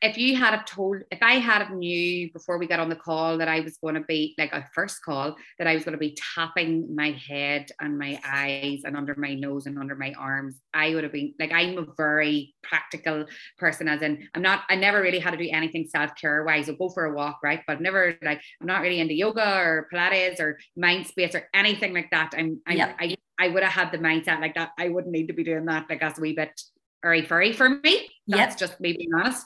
if 0.00 0.16
you 0.16 0.36
had 0.36 0.54
have 0.54 0.64
told 0.64 0.98
if 1.10 1.18
I 1.22 1.34
had 1.34 1.60
have 1.60 1.76
knew 1.76 2.30
before 2.32 2.58
we 2.58 2.66
got 2.66 2.78
on 2.78 2.88
the 2.88 2.96
call 2.96 3.38
that 3.38 3.48
I 3.48 3.60
was 3.60 3.78
going 3.78 3.96
to 3.96 4.00
be 4.02 4.34
like 4.38 4.52
a 4.52 4.64
first 4.72 5.02
call 5.02 5.34
that 5.58 5.66
I 5.66 5.74
was 5.74 5.84
going 5.84 5.92
to 5.92 5.98
be 5.98 6.16
tapping 6.34 6.94
my 6.94 7.10
head 7.10 7.70
and 7.80 7.98
my 7.98 8.20
eyes 8.24 8.82
and 8.84 8.96
under 8.96 9.16
my 9.16 9.34
nose 9.34 9.66
and 9.66 9.78
under 9.78 9.96
my 9.96 10.12
arms, 10.18 10.56
I 10.72 10.94
would 10.94 11.02
have 11.02 11.12
been 11.12 11.34
like 11.40 11.52
I'm 11.52 11.78
a 11.78 11.86
very 11.96 12.54
practical 12.62 13.26
person, 13.58 13.88
as 13.88 14.02
in 14.02 14.28
I'm 14.34 14.42
not 14.42 14.62
I 14.68 14.76
never 14.76 15.02
really 15.02 15.18
had 15.18 15.32
to 15.32 15.36
do 15.36 15.48
anything 15.50 15.88
self-care 15.88 16.44
wise. 16.44 16.68
I'll 16.68 16.76
go 16.76 16.88
for 16.90 17.06
a 17.06 17.14
walk, 17.14 17.40
right? 17.42 17.62
But 17.66 17.80
never 17.80 18.16
like 18.22 18.40
I'm 18.60 18.66
not 18.66 18.82
really 18.82 19.00
into 19.00 19.14
yoga 19.14 19.56
or 19.58 19.88
Pilates 19.92 20.38
or 20.38 20.58
mind 20.76 21.06
space 21.08 21.34
or 21.34 21.48
anything 21.52 21.92
like 21.92 22.10
that. 22.12 22.34
I'm, 22.36 22.60
I'm 22.66 22.76
yep. 22.76 22.96
I 23.00 23.16
I 23.40 23.48
would 23.48 23.62
have 23.62 23.72
had 23.72 23.92
the 23.92 23.98
mindset 23.98 24.40
like 24.40 24.54
that. 24.54 24.70
I 24.78 24.88
wouldn't 24.88 25.12
need 25.12 25.28
to 25.28 25.32
be 25.32 25.44
doing 25.44 25.64
that. 25.66 25.86
Like 25.88 26.00
that's 26.00 26.18
a 26.18 26.22
wee 26.22 26.34
bit 26.34 26.60
very 27.02 27.22
furry 27.22 27.52
for 27.52 27.68
me. 27.68 28.08
That's 28.26 28.52
yep. 28.52 28.58
just 28.58 28.80
me 28.80 28.92
being 28.92 29.10
honest. 29.14 29.44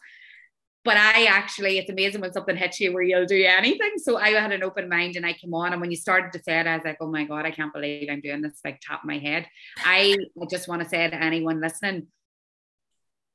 But 0.84 0.96
I 0.96 1.26
actually, 1.26 1.78
it's 1.78 1.90
amazing 1.90 2.20
when 2.20 2.32
something 2.32 2.56
hits 2.56 2.80
you 2.80 2.92
where 2.92 3.02
you'll 3.02 3.26
do 3.26 3.44
anything. 3.44 3.92
So 3.98 4.16
I 4.16 4.30
had 4.30 4.50
an 4.50 4.64
open 4.64 4.88
mind 4.88 5.14
and 5.14 5.24
I 5.24 5.32
came 5.32 5.54
on. 5.54 5.72
And 5.72 5.80
when 5.80 5.92
you 5.92 5.96
started 5.96 6.32
to 6.32 6.42
say 6.42 6.58
it, 6.58 6.66
I 6.66 6.76
was 6.76 6.84
like, 6.84 6.96
oh 7.00 7.10
my 7.10 7.24
God, 7.24 7.46
I 7.46 7.52
can't 7.52 7.72
believe 7.72 8.08
I'm 8.10 8.20
doing 8.20 8.42
this, 8.42 8.58
like 8.64 8.80
top 8.80 9.02
of 9.02 9.06
my 9.06 9.18
head. 9.18 9.46
I, 9.84 10.16
just 10.50 10.68
want 10.68 10.82
to 10.82 10.88
say 10.88 11.08
to 11.08 11.22
anyone 11.22 11.60
listening, 11.60 12.08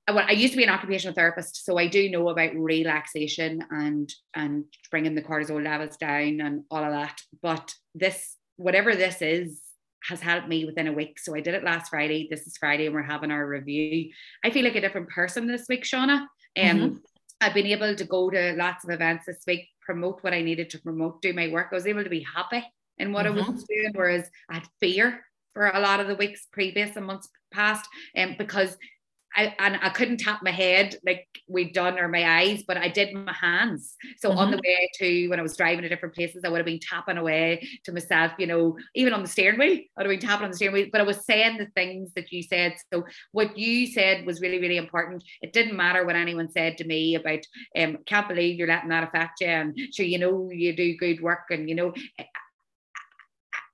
well, 0.09 0.25
I 0.27 0.33
used 0.33 0.53
to 0.53 0.57
be 0.57 0.63
an 0.63 0.69
occupational 0.69 1.13
therapist, 1.13 1.65
so 1.65 1.77
I 1.77 1.87
do 1.87 2.09
know 2.09 2.29
about 2.29 2.55
relaxation 2.55 3.61
and 3.69 4.09
and 4.33 4.63
bringing 4.89 5.15
the 5.15 5.21
cortisol 5.21 5.61
levels 5.61 5.97
down 5.97 6.39
and 6.39 6.63
all 6.71 6.83
of 6.83 6.91
that. 6.91 7.19
But 7.41 7.73
this, 7.93 8.37
whatever 8.55 8.95
this 8.95 9.21
is, 9.21 9.61
has 10.07 10.21
helped 10.21 10.47
me 10.47 10.63
within 10.63 10.87
a 10.87 10.93
week. 10.93 11.19
So 11.19 11.35
I 11.35 11.41
did 11.41 11.55
it 11.55 11.63
last 11.63 11.89
Friday. 11.89 12.27
This 12.29 12.47
is 12.47 12.55
Friday, 12.57 12.85
and 12.85 12.95
we're 12.95 13.01
having 13.01 13.31
our 13.31 13.45
review. 13.45 14.11
I 14.45 14.49
feel 14.49 14.63
like 14.63 14.75
a 14.75 14.81
different 14.81 15.09
person 15.09 15.45
this 15.45 15.65
week, 15.67 15.83
Shauna. 15.83 16.19
Um, 16.21 16.27
mm-hmm. 16.57 16.95
I've 17.39 17.53
been 17.53 17.67
able 17.67 17.95
to 17.95 18.03
go 18.03 18.29
to 18.29 18.53
lots 18.53 18.83
of 18.83 18.89
events 18.89 19.25
this 19.25 19.43
week, 19.45 19.67
promote 19.81 20.23
what 20.23 20.33
I 20.33 20.41
needed 20.41 20.69
to 20.71 20.79
promote, 20.79 21.21
do 21.21 21.33
my 21.33 21.49
work. 21.49 21.67
I 21.71 21.75
was 21.75 21.87
able 21.87 22.03
to 22.03 22.09
be 22.09 22.25
happy 22.35 22.63
in 22.97 23.13
what 23.13 23.25
mm-hmm. 23.25 23.39
I 23.39 23.49
was 23.49 23.63
doing, 23.63 23.91
whereas 23.93 24.29
I 24.49 24.55
had 24.55 24.67
fear 24.79 25.23
for 25.53 25.67
a 25.67 25.79
lot 25.79 25.99
of 25.99 26.07
the 26.07 26.15
weeks 26.15 26.47
previous 26.51 26.95
and 26.95 27.05
months 27.05 27.29
past, 27.51 27.87
and 28.15 28.31
um, 28.31 28.35
because 28.37 28.77
I, 29.37 29.55
and 29.59 29.77
I 29.81 29.89
couldn't 29.89 30.17
tap 30.17 30.41
my 30.41 30.51
head 30.51 30.95
like 31.05 31.27
we'd 31.47 31.73
done 31.73 31.99
or 31.99 32.07
my 32.07 32.39
eyes, 32.39 32.63
but 32.67 32.75
I 32.75 32.89
did 32.89 33.13
my 33.13 33.33
hands. 33.33 33.95
So 34.17 34.29
mm-hmm. 34.29 34.39
on 34.39 34.51
the 34.51 34.57
mm-hmm. 34.57 34.65
way 34.65 34.89
to 34.95 35.27
when 35.27 35.39
I 35.39 35.43
was 35.43 35.55
driving 35.55 35.83
to 35.83 35.89
different 35.89 36.15
places, 36.15 36.43
I 36.43 36.49
would 36.49 36.57
have 36.57 36.65
been 36.65 36.79
tapping 36.79 37.17
away 37.17 37.67
to 37.83 37.91
myself, 37.91 38.31
you 38.39 38.47
know, 38.47 38.77
even 38.95 39.13
on 39.13 39.21
the 39.21 39.29
steering 39.29 39.59
wheel, 39.59 39.77
I 39.95 40.01
would 40.01 40.11
have 40.11 40.19
been 40.19 40.27
tapping 40.27 40.45
on 40.45 40.51
the 40.51 40.57
steering 40.57 40.73
wheel, 40.73 40.87
but 40.91 41.01
I 41.01 41.05
was 41.05 41.23
saying 41.23 41.57
the 41.57 41.67
things 41.67 42.11
that 42.15 42.31
you 42.31 42.41
said. 42.41 42.75
So 42.91 43.05
what 43.31 43.57
you 43.57 43.85
said 43.85 44.25
was 44.25 44.41
really, 44.41 44.59
really 44.59 44.77
important. 44.77 45.23
It 45.43 45.53
didn't 45.53 45.77
matter 45.77 46.03
what 46.03 46.15
anyone 46.15 46.49
said 46.49 46.77
to 46.79 46.83
me 46.83 47.13
about, 47.13 47.45
um, 47.77 47.99
can't 48.07 48.27
believe 48.27 48.57
you're 48.57 48.67
letting 48.67 48.89
that 48.89 49.03
affect 49.03 49.41
you. 49.41 49.47
And 49.47 49.77
sure, 49.93 50.05
you 50.05 50.17
know, 50.17 50.49
you 50.51 50.75
do 50.75 50.97
good 50.97 51.21
work 51.21 51.45
and, 51.51 51.69
you 51.69 51.75
know, 51.75 51.93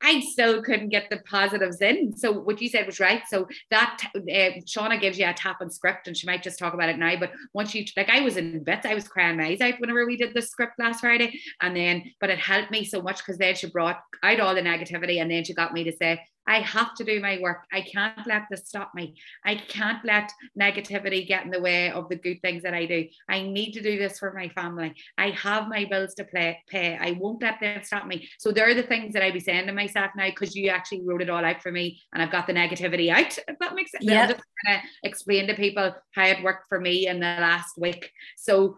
I 0.04 0.20
still 0.20 0.62
couldn't 0.62 0.90
get 0.90 1.10
the 1.10 1.22
positives 1.26 1.82
in. 1.82 2.16
So 2.16 2.32
what 2.32 2.62
you 2.62 2.68
said 2.68 2.86
was 2.86 3.00
right. 3.00 3.24
So 3.28 3.48
that 3.72 4.04
uh, 4.14 4.20
Shauna 4.68 5.00
gives 5.00 5.18
you 5.18 5.26
a 5.26 5.34
tap 5.34 5.62
on 5.62 5.70
script, 5.70 6.08
and 6.08 6.16
she 6.16 6.28
might 6.28 6.44
just 6.44 6.60
talk 6.60 6.74
about 6.74 6.90
it 6.90 7.00
now. 7.00 7.16
But 7.18 7.32
once 7.54 7.74
you 7.74 7.86
like, 7.96 8.10
I 8.10 8.20
was 8.20 8.36
in 8.36 8.64
bits. 8.64 8.86
I 8.86 8.94
was 8.94 9.08
crying 9.08 9.38
my 9.38 9.48
eyes 9.48 9.62
out 9.62 9.80
whenever 9.80 10.06
we 10.06 10.18
did 10.18 10.34
the 10.34 10.42
script 10.42 10.74
last 10.78 11.00
Friday, 11.00 11.40
and 11.62 11.76
then 11.76 12.04
but 12.20 12.30
it 12.30 12.40
helped 12.40 12.70
me 12.70 12.84
so 12.84 13.02
much 13.02 13.20
because 13.20 13.38
then 13.38 13.56
she 13.56 13.70
brought 13.70 14.00
out 14.22 14.40
all 14.42 14.54
the 14.54 14.62
negativity, 14.62 15.22
and 15.22 15.32
then 15.32 15.44
she 15.46 15.54
got 15.54 15.74
me 15.74 15.86
to 15.86 15.94
say, 15.94 16.20
I 16.48 16.60
have 16.60 16.96
to 16.96 17.04
do 17.04 17.20
my 17.20 17.40
work. 17.42 17.66
I 17.72 17.82
can't 17.82 18.28
let 18.28 18.44
this 18.50 18.68
stop 18.68 18.94
me. 18.94 19.16
I 19.46 19.56
can't 19.56 20.04
let 20.06 20.32
negativity 20.60 21.28
get 21.28 21.46
in 21.46 21.52
the 21.52 21.62
way 21.62 21.92
of 21.92 22.10
the 22.10 22.16
good 22.16 22.42
things 22.42 22.64
that 22.64 22.74
I 22.74 22.86
do. 22.86 23.08
I 23.30 23.44
need 23.44 23.72
to 23.74 23.82
do 23.82 23.98
this 23.98 24.20
for 24.20 24.34
my 24.34 24.50
family. 24.50 24.94
I 25.18 25.30
have 25.32 25.68
my 25.68 25.86
bills 25.86 26.14
to 26.16 26.24
play, 26.24 26.62
pay. 26.68 26.98
I 27.00 27.12
won't 27.12 27.42
let 27.42 27.60
them 27.60 27.82
stop 27.84 28.08
me. 28.08 28.28
So 28.40 28.52
there 28.52 28.70
are 28.70 28.74
the 28.74 28.84
things 28.84 29.14
that 29.14 29.24
I 29.24 29.32
be 29.32 29.40
saying 29.40 29.68
to 29.68 29.74
myself 29.74 30.12
now 30.16 30.30
because 30.30 30.56
you 30.56 30.70
actually 30.70 31.02
wrote 31.04 31.22
it 31.22 31.30
all 31.30 31.44
out 31.44 31.62
for 31.62 31.72
me 31.72 32.02
and 32.14 32.22
I've 32.22 32.32
got 32.32 32.48
the 32.48 32.54
negativity 32.54 33.10
out. 33.10 33.38
If 33.48 33.60
that 33.60 33.76
makes 33.76 33.92
sense. 33.92 34.06
Yeah. 34.06 34.24
I'm 34.24 34.30
just 34.30 34.44
going 34.66 34.80
to 34.80 34.88
explain 35.04 35.48
to 35.48 35.56
people 35.56 35.96
how 36.12 36.26
it 36.26 36.44
worked 36.44 36.68
for 36.68 36.80
me 36.80 37.08
in 37.08 37.20
the 37.20 37.26
last 37.26 37.78
week. 37.78 38.12
So 38.38 38.78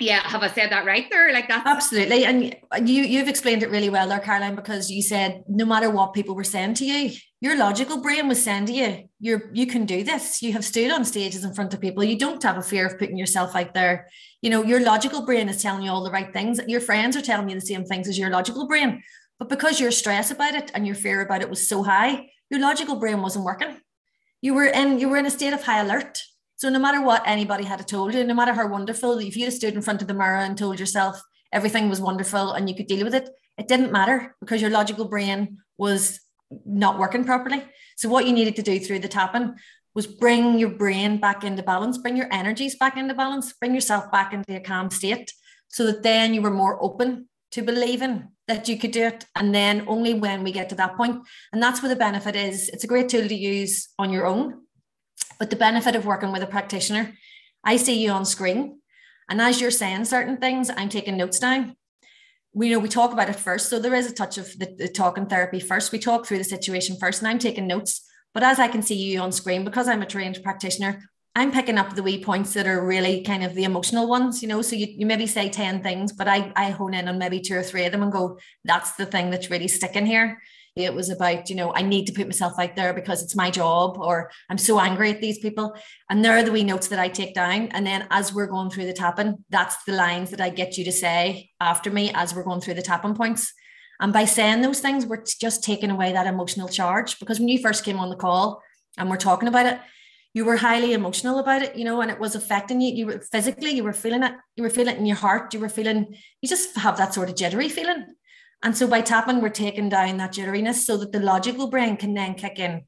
yeah 0.00 0.20
have 0.28 0.42
i 0.42 0.48
said 0.48 0.70
that 0.70 0.84
right 0.84 1.06
there? 1.10 1.32
Like 1.32 1.48
that 1.48 1.66
absolutely 1.66 2.24
and 2.24 2.56
you 2.88 3.02
you've 3.02 3.28
explained 3.28 3.62
it 3.62 3.70
really 3.70 3.90
well 3.90 4.08
there 4.08 4.20
caroline 4.20 4.54
because 4.54 4.90
you 4.90 5.02
said 5.02 5.42
no 5.48 5.64
matter 5.64 5.90
what 5.90 6.14
people 6.14 6.34
were 6.34 6.44
saying 6.44 6.74
to 6.74 6.84
you 6.84 7.16
your 7.40 7.56
logical 7.56 8.00
brain 8.00 8.28
was 8.28 8.42
saying 8.42 8.66
to 8.66 8.72
you 8.72 9.08
you're 9.22 9.50
you 9.52 9.66
can 9.68 9.86
do 9.86 10.02
this. 10.02 10.42
You 10.42 10.52
have 10.52 10.64
stood 10.64 10.90
on 10.90 11.04
stages 11.04 11.44
in 11.44 11.54
front 11.54 11.72
of 11.72 11.80
people. 11.80 12.02
You 12.02 12.18
don't 12.18 12.42
have 12.42 12.58
a 12.58 12.62
fear 12.62 12.86
of 12.86 12.98
putting 12.98 13.16
yourself 13.16 13.54
out 13.54 13.72
there. 13.72 14.08
You 14.42 14.50
know 14.50 14.64
your 14.64 14.80
logical 14.80 15.24
brain 15.24 15.48
is 15.48 15.62
telling 15.62 15.84
you 15.84 15.92
all 15.92 16.02
the 16.02 16.10
right 16.10 16.32
things. 16.32 16.60
Your 16.66 16.80
friends 16.80 17.16
are 17.16 17.22
telling 17.22 17.48
you 17.48 17.54
the 17.54 17.60
same 17.60 17.84
things 17.84 18.08
as 18.08 18.18
your 18.18 18.30
logical 18.30 18.66
brain. 18.66 19.00
But 19.38 19.48
because 19.48 19.78
your 19.78 19.92
stress 19.92 20.32
about 20.32 20.54
it 20.56 20.72
and 20.74 20.84
your 20.84 20.96
fear 20.96 21.20
about 21.20 21.40
it 21.40 21.48
was 21.48 21.68
so 21.68 21.84
high 21.84 22.26
your 22.50 22.60
logical 22.60 22.96
brain 22.96 23.22
wasn't 23.22 23.46
working. 23.46 23.80
You 24.42 24.54
were 24.54 24.66
in 24.66 24.98
you 24.98 25.08
were 25.08 25.16
in 25.16 25.26
a 25.26 25.30
state 25.30 25.52
of 25.52 25.62
high 25.62 25.80
alert 25.80 26.20
so 26.62 26.68
no 26.68 26.78
matter 26.78 27.02
what 27.02 27.24
anybody 27.26 27.64
had 27.64 27.84
told 27.88 28.14
you, 28.14 28.22
no 28.22 28.34
matter 28.34 28.52
how 28.52 28.68
wonderful, 28.68 29.18
if 29.18 29.36
you 29.36 29.50
stood 29.50 29.74
in 29.74 29.82
front 29.82 30.00
of 30.00 30.06
the 30.06 30.14
mirror 30.14 30.36
and 30.36 30.56
told 30.56 30.78
yourself 30.78 31.20
everything 31.50 31.88
was 31.88 32.00
wonderful 32.00 32.52
and 32.52 32.68
you 32.68 32.76
could 32.76 32.86
deal 32.86 33.02
with 33.02 33.16
it, 33.16 33.28
it 33.58 33.66
didn't 33.66 33.90
matter 33.90 34.36
because 34.38 34.62
your 34.62 34.70
logical 34.70 35.06
brain 35.06 35.58
was 35.76 36.20
not 36.64 37.00
working 37.00 37.24
properly. 37.24 37.64
So 37.96 38.08
what 38.08 38.28
you 38.28 38.32
needed 38.32 38.54
to 38.54 38.62
do 38.62 38.78
through 38.78 39.00
the 39.00 39.08
tapping 39.08 39.56
was 39.96 40.06
bring 40.06 40.56
your 40.56 40.68
brain 40.68 41.18
back 41.18 41.42
into 41.42 41.64
balance, 41.64 41.98
bring 41.98 42.16
your 42.16 42.28
energies 42.30 42.76
back 42.76 42.96
into 42.96 43.12
balance, 43.12 43.52
bring 43.54 43.74
yourself 43.74 44.12
back 44.12 44.32
into 44.32 44.54
a 44.54 44.60
calm 44.60 44.88
state 44.88 45.32
so 45.66 45.84
that 45.86 46.04
then 46.04 46.32
you 46.32 46.42
were 46.42 46.52
more 46.52 46.80
open 46.80 47.28
to 47.50 47.62
believing 47.62 48.28
that 48.46 48.68
you 48.68 48.78
could 48.78 48.92
do 48.92 49.02
it. 49.02 49.26
And 49.34 49.52
then 49.52 49.82
only 49.88 50.14
when 50.14 50.44
we 50.44 50.52
get 50.52 50.68
to 50.68 50.76
that 50.76 50.96
point, 50.96 51.26
and 51.52 51.60
that's 51.60 51.82
where 51.82 51.88
the 51.88 51.96
benefit 51.96 52.36
is, 52.36 52.68
it's 52.68 52.84
a 52.84 52.92
great 52.92 53.08
tool 53.08 53.26
to 53.26 53.34
use 53.34 53.88
on 53.98 54.12
your 54.12 54.26
own 54.26 54.62
but 55.42 55.50
the 55.50 55.56
benefit 55.56 55.96
of 55.96 56.06
working 56.06 56.30
with 56.30 56.44
a 56.44 56.46
practitioner, 56.46 57.14
I 57.64 57.76
see 57.76 58.00
you 58.00 58.12
on 58.12 58.24
screen. 58.24 58.78
And 59.28 59.40
as 59.40 59.60
you're 59.60 59.72
saying 59.72 60.04
certain 60.04 60.36
things, 60.36 60.70
I'm 60.70 60.88
taking 60.88 61.16
notes 61.16 61.40
down. 61.40 61.74
We 62.54 62.70
know 62.70 62.78
we 62.78 62.88
talk 62.88 63.12
about 63.12 63.28
it 63.28 63.34
first. 63.34 63.68
So 63.68 63.80
there 63.80 63.96
is 63.96 64.08
a 64.08 64.14
touch 64.14 64.38
of 64.38 64.56
the, 64.56 64.72
the 64.78 64.86
talking 64.86 65.26
therapy 65.26 65.58
first. 65.58 65.90
We 65.90 65.98
talk 65.98 66.26
through 66.26 66.38
the 66.38 66.44
situation 66.44 66.96
first, 67.00 67.22
and 67.22 67.28
I'm 67.28 67.40
taking 67.40 67.66
notes. 67.66 68.08
But 68.32 68.44
as 68.44 68.60
I 68.60 68.68
can 68.68 68.82
see 68.82 68.94
you 68.94 69.18
on 69.18 69.32
screen, 69.32 69.64
because 69.64 69.88
I'm 69.88 70.00
a 70.00 70.06
trained 70.06 70.40
practitioner, 70.44 71.02
I'm 71.34 71.50
picking 71.50 71.76
up 71.76 71.96
the 71.96 72.04
wee 72.04 72.22
points 72.22 72.54
that 72.54 72.68
are 72.68 72.86
really 72.86 73.24
kind 73.24 73.42
of 73.42 73.56
the 73.56 73.64
emotional 73.64 74.06
ones, 74.06 74.42
you 74.42 74.48
know. 74.48 74.62
So 74.62 74.76
you, 74.76 74.86
you 74.96 75.06
maybe 75.06 75.26
say 75.26 75.48
10 75.48 75.82
things, 75.82 76.12
but 76.12 76.28
I, 76.28 76.52
I 76.54 76.70
hone 76.70 76.94
in 76.94 77.08
on 77.08 77.18
maybe 77.18 77.40
two 77.40 77.56
or 77.56 77.64
three 77.64 77.84
of 77.84 77.90
them 77.90 78.04
and 78.04 78.12
go, 78.12 78.38
that's 78.64 78.92
the 78.92 79.06
thing 79.06 79.30
that's 79.30 79.50
really 79.50 79.66
sticking 79.66 80.06
here. 80.06 80.40
It 80.74 80.94
was 80.94 81.10
about, 81.10 81.50
you 81.50 81.56
know, 81.56 81.74
I 81.74 81.82
need 81.82 82.06
to 82.06 82.14
put 82.14 82.26
myself 82.26 82.58
out 82.58 82.76
there 82.76 82.94
because 82.94 83.22
it's 83.22 83.36
my 83.36 83.50
job, 83.50 83.98
or 83.98 84.30
I'm 84.48 84.56
so 84.56 84.80
angry 84.80 85.10
at 85.10 85.20
these 85.20 85.38
people. 85.38 85.76
And 86.08 86.24
there 86.24 86.36
are 86.36 86.42
the 86.42 86.52
wee 86.52 86.64
notes 86.64 86.88
that 86.88 86.98
I 86.98 87.08
take 87.08 87.34
down. 87.34 87.68
And 87.68 87.86
then 87.86 88.06
as 88.10 88.32
we're 88.32 88.46
going 88.46 88.70
through 88.70 88.86
the 88.86 88.94
tapping, 88.94 89.44
that's 89.50 89.84
the 89.84 89.92
lines 89.92 90.30
that 90.30 90.40
I 90.40 90.48
get 90.48 90.78
you 90.78 90.84
to 90.84 90.92
say 90.92 91.50
after 91.60 91.90
me 91.90 92.10
as 92.14 92.34
we're 92.34 92.44
going 92.44 92.62
through 92.62 92.74
the 92.74 92.82
tapping 92.82 93.14
points. 93.14 93.52
And 94.00 94.14
by 94.14 94.24
saying 94.24 94.62
those 94.62 94.80
things, 94.80 95.04
we're 95.04 95.22
just 95.22 95.62
taking 95.62 95.90
away 95.90 96.12
that 96.12 96.26
emotional 96.26 96.68
charge. 96.68 97.18
Because 97.18 97.38
when 97.38 97.48
you 97.48 97.58
first 97.58 97.84
came 97.84 97.98
on 97.98 98.08
the 98.08 98.16
call 98.16 98.62
and 98.96 99.10
we're 99.10 99.16
talking 99.16 99.48
about 99.48 99.66
it, 99.66 99.78
you 100.34 100.46
were 100.46 100.56
highly 100.56 100.94
emotional 100.94 101.38
about 101.38 101.60
it, 101.60 101.76
you 101.76 101.84
know, 101.84 102.00
and 102.00 102.10
it 102.10 102.18
was 102.18 102.34
affecting 102.34 102.80
you. 102.80 102.94
You 102.94 103.06
were 103.06 103.20
physically, 103.20 103.70
you 103.72 103.84
were 103.84 103.92
feeling 103.92 104.22
it, 104.22 104.32
you 104.56 104.62
were 104.62 104.70
feeling 104.70 104.94
it 104.94 104.98
in 104.98 105.04
your 105.04 105.16
heart, 105.16 105.52
you 105.52 105.60
were 105.60 105.68
feeling, 105.68 106.16
you 106.40 106.48
just 106.48 106.74
have 106.78 106.96
that 106.96 107.12
sort 107.12 107.28
of 107.28 107.36
jittery 107.36 107.68
feeling. 107.68 108.06
And 108.62 108.76
so 108.76 108.86
by 108.86 109.00
tapping, 109.00 109.40
we're 109.40 109.48
taking 109.48 109.88
down 109.88 110.18
that 110.18 110.32
jitteriness 110.32 110.84
so 110.84 110.96
that 110.98 111.12
the 111.12 111.20
logical 111.20 111.68
brain 111.68 111.96
can 111.96 112.14
then 112.14 112.34
kick 112.34 112.58
in. 112.58 112.82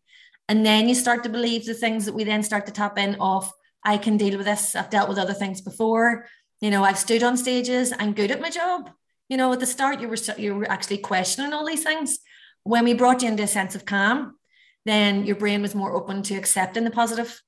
And 0.49 0.65
then 0.65 0.89
you 0.89 0.95
start 0.95 1.23
to 1.25 1.29
believe 1.29 1.65
the 1.65 1.75
things 1.75 2.05
that 2.05 2.15
we 2.15 2.25
then 2.25 2.43
start 2.43 2.67
to 2.67 2.73
tap 2.73 2.99
in 2.99 3.17
of, 3.17 3.51
I 3.83 3.99
can 3.99 4.17
deal 4.17 4.37
with 4.37 4.47
this. 4.47 4.77
I've 4.77 4.91
dealt 4.91 5.09
with 5.09 5.19
other 5.19 5.35
things 5.35 5.61
before. 5.61 6.27
You 6.61 6.71
know, 6.71 6.85
I've 6.85 6.99
stood 6.99 7.23
on 7.23 7.37
stages. 7.37 7.93
I'm 7.99 8.13
good 8.13 8.31
at 8.31 8.41
my 8.41 8.51
job. 8.51 8.91
You 9.29 9.37
know, 9.37 9.53
at 9.53 9.61
the 9.61 9.67
start, 9.67 10.01
you 10.01 10.09
were 10.09 10.17
you 10.39 10.55
were 10.55 10.71
actually 10.71 10.99
questioning 10.99 11.53
all 11.53 11.67
these 11.67 11.83
things. 11.83 12.19
When 12.63 12.85
we 12.85 12.95
brought 12.95 13.23
you 13.23 13.29
into 13.29 13.43
a 13.43 13.47
sense 13.47 13.75
of 13.75 13.85
calm, 13.85 14.37
then 14.85 15.27
your 15.27 15.37
brain 15.37 15.63
was 15.63 15.75
more 15.75 15.95
open 15.95 16.23
to 16.25 16.35
accepting 16.35 16.85
the 16.85 16.91
positive. 16.91 17.43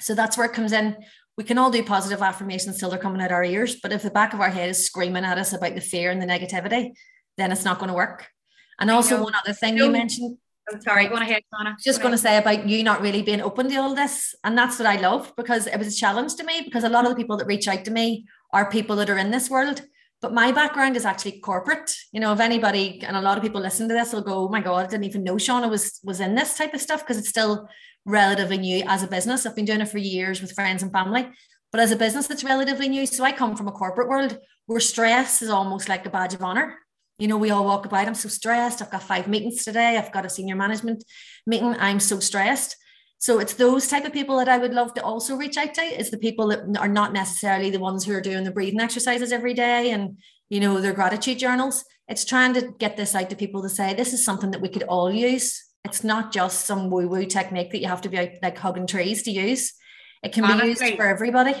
So 0.00 0.14
that's 0.14 0.36
where 0.36 0.46
it 0.46 0.54
comes 0.54 0.72
in. 0.72 0.96
We 1.36 1.44
can 1.44 1.58
all 1.58 1.70
do 1.70 1.82
positive 1.82 2.22
affirmations 2.22 2.78
till 2.78 2.90
they're 2.90 2.98
coming 2.98 3.20
out 3.20 3.32
our 3.32 3.44
ears, 3.44 3.76
but 3.82 3.92
if 3.92 4.02
the 4.02 4.10
back 4.10 4.34
of 4.34 4.40
our 4.40 4.50
head 4.50 4.70
is 4.70 4.86
screaming 4.86 5.24
at 5.24 5.38
us 5.38 5.52
about 5.52 5.74
the 5.74 5.80
fear 5.80 6.10
and 6.10 6.22
the 6.22 6.26
negativity, 6.26 6.92
then 7.36 7.52
it's 7.52 7.64
not 7.64 7.78
going 7.78 7.88
to 7.88 7.94
work. 7.94 8.28
And 8.78 8.90
also 8.90 9.22
one 9.22 9.34
other 9.34 9.52
thing 9.52 9.76
you 9.76 9.90
mentioned. 9.90 10.38
I'm 10.72 10.80
sorry, 10.80 11.08
go 11.08 11.16
ahead, 11.16 11.42
Donna. 11.52 11.76
Just 11.82 12.00
going 12.00 12.12
to 12.12 12.18
say 12.18 12.38
about 12.38 12.66
you 12.66 12.82
not 12.82 13.02
really 13.02 13.22
being 13.22 13.42
open 13.42 13.68
to 13.68 13.76
all 13.76 13.94
this. 13.94 14.34
And 14.44 14.56
that's 14.56 14.78
what 14.78 14.86
I 14.86 14.96
love 14.96 15.32
because 15.36 15.66
it 15.66 15.78
was 15.78 15.88
a 15.88 15.96
challenge 15.96 16.36
to 16.36 16.44
me 16.44 16.62
because 16.64 16.84
a 16.84 16.88
lot 16.88 17.04
of 17.04 17.10
the 17.10 17.16
people 17.16 17.36
that 17.36 17.46
reach 17.46 17.68
out 17.68 17.84
to 17.84 17.90
me 17.90 18.26
are 18.52 18.70
people 18.70 18.96
that 18.96 19.10
are 19.10 19.18
in 19.18 19.30
this 19.30 19.50
world. 19.50 19.82
But 20.22 20.32
my 20.32 20.52
background 20.52 20.96
is 20.96 21.04
actually 21.04 21.40
corporate. 21.40 21.94
You 22.12 22.20
know, 22.20 22.32
if 22.32 22.40
anybody 22.40 23.02
and 23.02 23.14
a 23.14 23.20
lot 23.20 23.36
of 23.36 23.42
people 23.42 23.60
listen 23.60 23.88
to 23.88 23.94
this 23.94 24.14
will 24.14 24.22
go, 24.22 24.46
Oh 24.46 24.48
my 24.48 24.62
God, 24.62 24.86
I 24.86 24.88
didn't 24.88 25.04
even 25.04 25.22
know 25.22 25.34
Shauna 25.34 25.68
was 25.68 26.00
was 26.02 26.20
in 26.20 26.34
this 26.34 26.56
type 26.56 26.72
of 26.72 26.80
stuff 26.80 27.00
because 27.00 27.18
it's 27.18 27.28
still 27.28 27.68
relatively 28.06 28.56
new 28.56 28.84
as 28.86 29.02
a 29.02 29.06
business. 29.06 29.44
I've 29.44 29.56
been 29.56 29.66
doing 29.66 29.82
it 29.82 29.88
for 29.88 29.98
years 29.98 30.40
with 30.40 30.52
friends 30.52 30.82
and 30.82 30.90
family. 30.90 31.28
But 31.72 31.82
as 31.82 31.90
a 31.90 31.96
business, 31.96 32.30
it's 32.30 32.44
relatively 32.44 32.88
new. 32.88 33.04
So 33.04 33.22
I 33.22 33.32
come 33.32 33.54
from 33.54 33.68
a 33.68 33.72
corporate 33.72 34.08
world 34.08 34.38
where 34.64 34.80
stress 34.80 35.42
is 35.42 35.50
almost 35.50 35.90
like 35.90 36.06
a 36.06 36.10
badge 36.10 36.32
of 36.32 36.42
honor 36.42 36.78
you 37.18 37.28
know, 37.28 37.36
we 37.36 37.50
all 37.50 37.64
walk 37.64 37.86
about, 37.86 38.06
I'm 38.06 38.14
so 38.14 38.28
stressed. 38.28 38.82
I've 38.82 38.90
got 38.90 39.02
five 39.02 39.28
meetings 39.28 39.64
today. 39.64 39.96
I've 39.96 40.12
got 40.12 40.26
a 40.26 40.30
senior 40.30 40.56
management 40.56 41.04
meeting. 41.46 41.76
I'm 41.78 42.00
so 42.00 42.18
stressed. 42.20 42.76
So 43.18 43.38
it's 43.38 43.54
those 43.54 43.88
type 43.88 44.04
of 44.04 44.12
people 44.12 44.36
that 44.38 44.48
I 44.48 44.58
would 44.58 44.74
love 44.74 44.92
to 44.94 45.02
also 45.02 45.36
reach 45.36 45.56
out 45.56 45.74
to. 45.74 45.82
It's 45.82 46.10
the 46.10 46.18
people 46.18 46.48
that 46.48 46.76
are 46.78 46.88
not 46.88 47.12
necessarily 47.12 47.70
the 47.70 47.78
ones 47.78 48.04
who 48.04 48.12
are 48.12 48.20
doing 48.20 48.44
the 48.44 48.50
breathing 48.50 48.80
exercises 48.80 49.32
every 49.32 49.54
day 49.54 49.92
and, 49.92 50.18
you 50.50 50.60
know, 50.60 50.80
their 50.80 50.92
gratitude 50.92 51.38
journals. 51.38 51.84
It's 52.08 52.24
trying 52.24 52.52
to 52.54 52.72
get 52.78 52.96
this 52.96 53.14
out 53.14 53.30
to 53.30 53.36
people 53.36 53.62
to 53.62 53.68
say, 53.68 53.94
this 53.94 54.12
is 54.12 54.24
something 54.24 54.50
that 54.50 54.60
we 54.60 54.68
could 54.68 54.82
all 54.82 55.10
use. 55.10 55.64
It's 55.84 56.04
not 56.04 56.32
just 56.32 56.66
some 56.66 56.90
woo 56.90 57.08
woo 57.08 57.24
technique 57.24 57.70
that 57.70 57.80
you 57.80 57.88
have 57.88 58.02
to 58.02 58.08
be 58.08 58.18
out 58.18 58.30
like 58.42 58.58
hugging 58.58 58.86
trees 58.86 59.22
to 59.22 59.30
use. 59.30 59.72
It 60.22 60.32
can 60.32 60.44
Honestly, 60.44 60.74
be 60.74 60.90
used 60.90 60.96
for 60.96 61.06
everybody. 61.06 61.54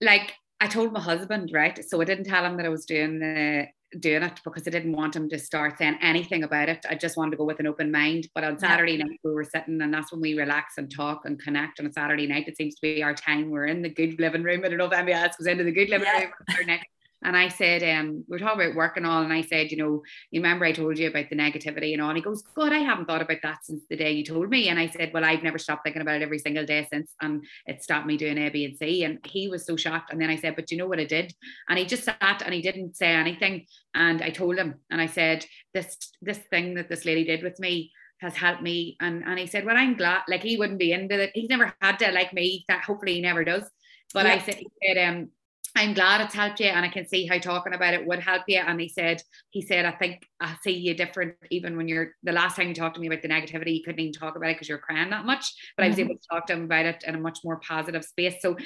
Like 0.00 0.32
I 0.60 0.66
told 0.66 0.92
my 0.92 1.00
husband, 1.00 1.50
right? 1.52 1.78
So 1.84 2.00
I 2.00 2.04
didn't 2.04 2.24
tell 2.24 2.44
him 2.44 2.56
that 2.56 2.66
I 2.66 2.70
was 2.70 2.86
doing 2.86 3.18
the 3.18 3.66
doing 3.98 4.22
it 4.22 4.40
because 4.44 4.66
I 4.66 4.70
didn't 4.70 4.92
want 4.92 5.16
him 5.16 5.28
to 5.30 5.38
start 5.38 5.78
saying 5.78 5.98
anything 6.00 6.44
about 6.44 6.68
it. 6.68 6.84
I 6.88 6.94
just 6.94 7.16
wanted 7.16 7.32
to 7.32 7.36
go 7.36 7.44
with 7.44 7.60
an 7.60 7.66
open 7.66 7.90
mind. 7.90 8.28
But 8.34 8.44
on 8.44 8.58
Saturday 8.58 8.96
night, 8.96 9.18
we 9.24 9.32
were 9.32 9.44
sitting, 9.44 9.80
and 9.82 9.92
that's 9.92 10.12
when 10.12 10.20
we 10.20 10.38
relax 10.38 10.78
and 10.78 10.94
talk 10.94 11.22
and 11.24 11.40
connect. 11.40 11.80
On 11.80 11.86
a 11.86 11.92
Saturday 11.92 12.26
night, 12.26 12.48
it 12.48 12.56
seems 12.56 12.74
to 12.76 12.82
be 12.82 13.02
our 13.02 13.14
time. 13.14 13.50
We're 13.50 13.66
in 13.66 13.82
the 13.82 13.88
good 13.88 14.20
living 14.20 14.42
room. 14.42 14.62
I 14.64 14.68
don't 14.68 14.78
know 14.78 14.86
if 14.86 14.92
anybody 14.92 15.12
else 15.14 15.36
was 15.38 15.46
into 15.46 15.64
the 15.64 15.72
good 15.72 15.88
living 15.88 16.06
yeah. 16.06 16.24
room. 16.24 16.78
And 17.22 17.36
I 17.36 17.48
said, 17.48 17.82
um, 17.82 18.24
we 18.28 18.36
are 18.36 18.38
talking 18.38 18.62
about 18.62 18.76
work 18.76 18.96
and 18.96 19.06
all. 19.06 19.22
And 19.22 19.32
I 19.32 19.42
said, 19.42 19.70
you 19.70 19.76
know, 19.76 20.02
you 20.30 20.40
remember 20.40 20.64
I 20.64 20.72
told 20.72 20.98
you 20.98 21.08
about 21.08 21.28
the 21.28 21.36
negativity 21.36 21.92
and 21.92 22.00
all. 22.00 22.08
And 22.08 22.16
he 22.16 22.22
goes, 22.22 22.42
God, 22.54 22.72
I 22.72 22.78
haven't 22.78 23.06
thought 23.06 23.20
about 23.20 23.42
that 23.42 23.64
since 23.64 23.82
the 23.90 23.96
day 23.96 24.12
you 24.12 24.24
told 24.24 24.48
me. 24.48 24.68
And 24.68 24.78
I 24.78 24.88
said, 24.88 25.12
Well, 25.12 25.24
I've 25.24 25.42
never 25.42 25.58
stopped 25.58 25.84
thinking 25.84 26.02
about 26.02 26.16
it 26.16 26.22
every 26.22 26.38
single 26.38 26.64
day 26.64 26.86
since. 26.90 27.12
And 27.20 27.44
it 27.66 27.82
stopped 27.82 28.06
me 28.06 28.16
doing 28.16 28.38
A, 28.38 28.48
B, 28.48 28.64
and 28.64 28.76
C. 28.76 29.04
And 29.04 29.18
he 29.26 29.48
was 29.48 29.66
so 29.66 29.76
shocked. 29.76 30.12
And 30.12 30.20
then 30.20 30.30
I 30.30 30.36
said, 30.36 30.56
But 30.56 30.70
you 30.70 30.78
know 30.78 30.86
what 30.86 31.00
I 31.00 31.04
did? 31.04 31.34
And 31.68 31.78
he 31.78 31.84
just 31.84 32.04
sat 32.04 32.42
and 32.44 32.54
he 32.54 32.62
didn't 32.62 32.96
say 32.96 33.08
anything. 33.08 33.66
And 33.94 34.22
I 34.22 34.30
told 34.30 34.56
him, 34.56 34.76
and 34.90 35.00
I 35.00 35.06
said, 35.06 35.44
This 35.74 35.96
this 36.22 36.38
thing 36.38 36.74
that 36.74 36.88
this 36.88 37.04
lady 37.04 37.24
did 37.24 37.42
with 37.42 37.58
me 37.60 37.92
has 38.20 38.34
helped 38.34 38.62
me. 38.62 38.96
And 39.00 39.24
and 39.24 39.38
he 39.38 39.46
said, 39.46 39.66
Well, 39.66 39.76
I'm 39.76 39.96
glad, 39.96 40.22
like 40.28 40.42
he 40.42 40.56
wouldn't 40.56 40.78
be 40.78 40.92
into 40.92 41.20
it. 41.20 41.32
He's 41.34 41.50
never 41.50 41.74
had 41.82 41.98
to 41.98 42.12
like 42.12 42.32
me, 42.32 42.64
that 42.68 42.84
hopefully 42.84 43.14
he 43.14 43.20
never 43.20 43.44
does. 43.44 43.68
But 44.12 44.26
yeah. 44.26 44.32
I 44.32 44.38
said, 44.38 44.54
he 44.56 44.68
said, 44.82 45.08
um, 45.08 45.30
I'm 45.76 45.94
glad 45.94 46.20
it's 46.20 46.34
helped 46.34 46.60
you 46.60 46.66
and 46.66 46.84
I 46.84 46.88
can 46.88 47.06
see 47.06 47.26
how 47.26 47.38
talking 47.38 47.74
about 47.74 47.94
it 47.94 48.04
would 48.06 48.18
help 48.18 48.42
you. 48.48 48.58
And 48.58 48.80
he 48.80 48.88
said, 48.88 49.22
he 49.50 49.62
said, 49.62 49.84
I 49.84 49.92
think 49.92 50.26
I 50.40 50.56
see 50.62 50.72
you 50.72 50.94
different 50.94 51.34
even 51.50 51.76
when 51.76 51.88
you're 51.88 52.12
the 52.22 52.32
last 52.32 52.56
time 52.56 52.68
you 52.68 52.74
talked 52.74 52.96
to 52.96 53.00
me 53.00 53.06
about 53.06 53.22
the 53.22 53.28
negativity, 53.28 53.76
you 53.76 53.82
couldn't 53.84 54.00
even 54.00 54.12
talk 54.12 54.36
about 54.36 54.50
it 54.50 54.54
because 54.54 54.68
you're 54.68 54.78
crying 54.78 55.10
that 55.10 55.24
much. 55.24 55.54
But 55.76 55.82
mm-hmm. 55.82 55.86
I 55.86 55.88
was 55.88 55.96
mm-hmm. 55.96 56.10
able 56.10 56.20
to 56.20 56.28
talk 56.28 56.46
to 56.46 56.52
him 56.54 56.64
about 56.64 56.86
it 56.86 57.04
in 57.06 57.14
a 57.14 57.20
much 57.20 57.38
more 57.44 57.60
positive 57.60 58.04
space. 58.04 58.36
So 58.40 58.56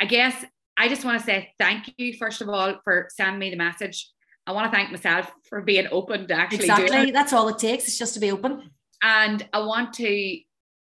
I 0.00 0.04
guess 0.04 0.44
I 0.76 0.88
just 0.88 1.04
want 1.04 1.20
to 1.20 1.26
say 1.26 1.52
thank 1.58 1.92
you, 1.98 2.14
first 2.14 2.40
of 2.40 2.48
all, 2.48 2.76
for 2.84 3.08
sending 3.10 3.38
me 3.38 3.50
the 3.50 3.56
message. 3.56 4.10
I 4.46 4.52
want 4.52 4.70
to 4.70 4.76
thank 4.76 4.90
myself 4.90 5.30
for 5.48 5.62
being 5.62 5.86
open 5.92 6.26
to 6.28 6.34
actually 6.34 6.60
exactly. 6.60 7.10
That's 7.10 7.32
all 7.32 7.48
it 7.48 7.58
takes. 7.58 7.86
It's 7.86 7.98
just 7.98 8.14
to 8.14 8.20
be 8.20 8.30
open. 8.30 8.70
And 9.02 9.46
I 9.52 9.60
want 9.60 9.94
to 9.94 10.38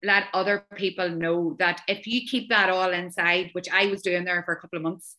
let 0.03 0.25
other 0.33 0.65
people 0.77 1.09
know 1.09 1.57
that 1.59 1.83
if 1.89 2.07
you 2.07 2.23
keep 2.29 2.49
that 2.49 2.71
all 2.71 2.91
inside, 2.91 3.51
which 3.53 3.69
I 3.71 3.87
was 3.87 4.03
doing 4.03 4.25
there 4.25 4.43
for 4.45 4.55
a 4.55 4.61
couple 4.61 4.79
of 4.79 4.83
months, 4.83 5.17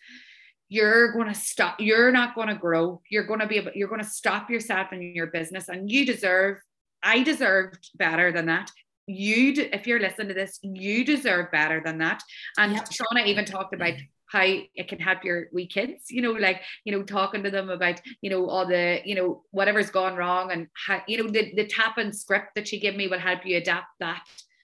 you're 0.72 1.12
going 1.12 1.28
to 1.28 1.36
stop 1.36 1.76
you're 1.80 2.14
not 2.14 2.34
going 2.34 2.48
to 2.48 2.56
grow. 2.56 3.02
You're 3.10 3.26
going 3.26 3.42
to 3.42 3.48
be 3.48 3.58
able 3.58 3.72
you're 3.76 3.90
going 3.90 4.02
to 4.02 4.08
stop 4.08 4.50
yourself 4.50 4.88
and 4.94 5.04
your 5.04 5.28
business 5.28 5.68
and 5.68 5.92
you 5.92 6.06
deserve 6.06 6.60
i 7.04 7.22
deserved 7.22 7.90
better 7.96 8.32
than 8.32 8.46
that. 8.46 8.72
You 9.06 9.54
if 9.74 9.86
you're 9.86 10.00
listening 10.00 10.30
to 10.30 10.34
this 10.34 10.60
you 10.64 11.04
deserve 11.04 11.52
better 11.52 11.82
than 11.84 11.98
that. 11.98 12.24
And 12.58 12.72
yep. 12.72 12.90
shauna 12.90 13.26
even 13.26 13.44
talked 13.44 13.74
about 13.74 13.96
how 14.32 14.44
it 14.44 14.88
can 14.88 15.00
help 15.00 15.26
your 15.26 15.48
wee 15.52 15.68
kids, 15.68 16.10
you 16.10 16.22
know, 16.22 16.32
like, 16.32 16.62
you 16.86 16.94
know, 16.94 17.04
talking 17.04 17.44
to 17.44 17.52
them 17.52 17.70
about, 17.70 18.00
you 18.22 18.30
know, 18.30 18.48
all 18.48 18.66
the, 18.66 19.02
you 19.04 19.14
know, 19.14 19.44
whatever's 19.52 19.90
gone 19.90 20.16
wrong 20.16 20.54
and 20.54 20.68
how, 20.74 21.02
you 21.06 21.22
know, 21.22 21.30
the, 21.30 21.52
the 21.54 21.68
tap 21.68 21.98
and 21.98 22.16
script 22.16 22.56
that 22.56 22.66
she 22.66 22.80
gave 22.80 22.96
me 22.96 23.10
will 23.10 23.20
help 23.20 23.46
you 23.46 23.58
adapt 23.58 23.88
that 24.00 24.24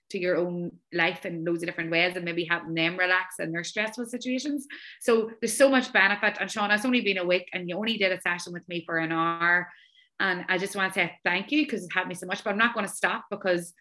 to 0.10 0.20
your 0.20 0.38
own 0.38 0.72
life 0.94 1.26
in 1.26 1.44
loads 1.44 1.64
of 1.64 1.68
different 1.68 1.92
ways 1.92 2.16
and 2.16 2.26
maybe 2.26 2.46
helping 2.46 2.74
them 2.74 2.98
relax 2.98 3.40
in 3.40 3.52
their 3.52 3.64
stressful 3.64 4.06
situations. 4.06 4.66
So 5.02 5.32
there's 5.42 5.56
so 5.56 5.70
much 5.70 5.92
benefit. 5.92 6.38
And 6.40 6.50
Sean, 6.50 6.72
it's 6.72 6.86
only 6.86 7.02
been 7.02 7.18
a 7.18 7.26
week 7.26 7.50
and 7.54 7.70
you 7.70 7.78
only 7.78 7.98
did 7.98 8.12
a 8.12 8.22
session 8.22 8.54
with 8.54 8.68
me 8.70 8.84
for 8.86 8.98
an 8.98 9.12
hour. 9.12 9.70
And 10.20 10.46
I 10.50 10.58
just 10.58 10.76
want 10.76 10.94
to 10.94 11.00
say 11.00 11.12
thank 11.24 11.52
you 11.52 11.64
because 11.64 11.84
it 11.84 11.94
helped 11.94 12.10
me 12.10 12.16
so 12.16 12.26
much. 12.26 12.44
But 12.44 12.52
I'm 12.52 12.58
not 12.58 12.74
going 12.74 12.86
to 12.86 12.92
stop 12.92 13.26
because 13.30 13.74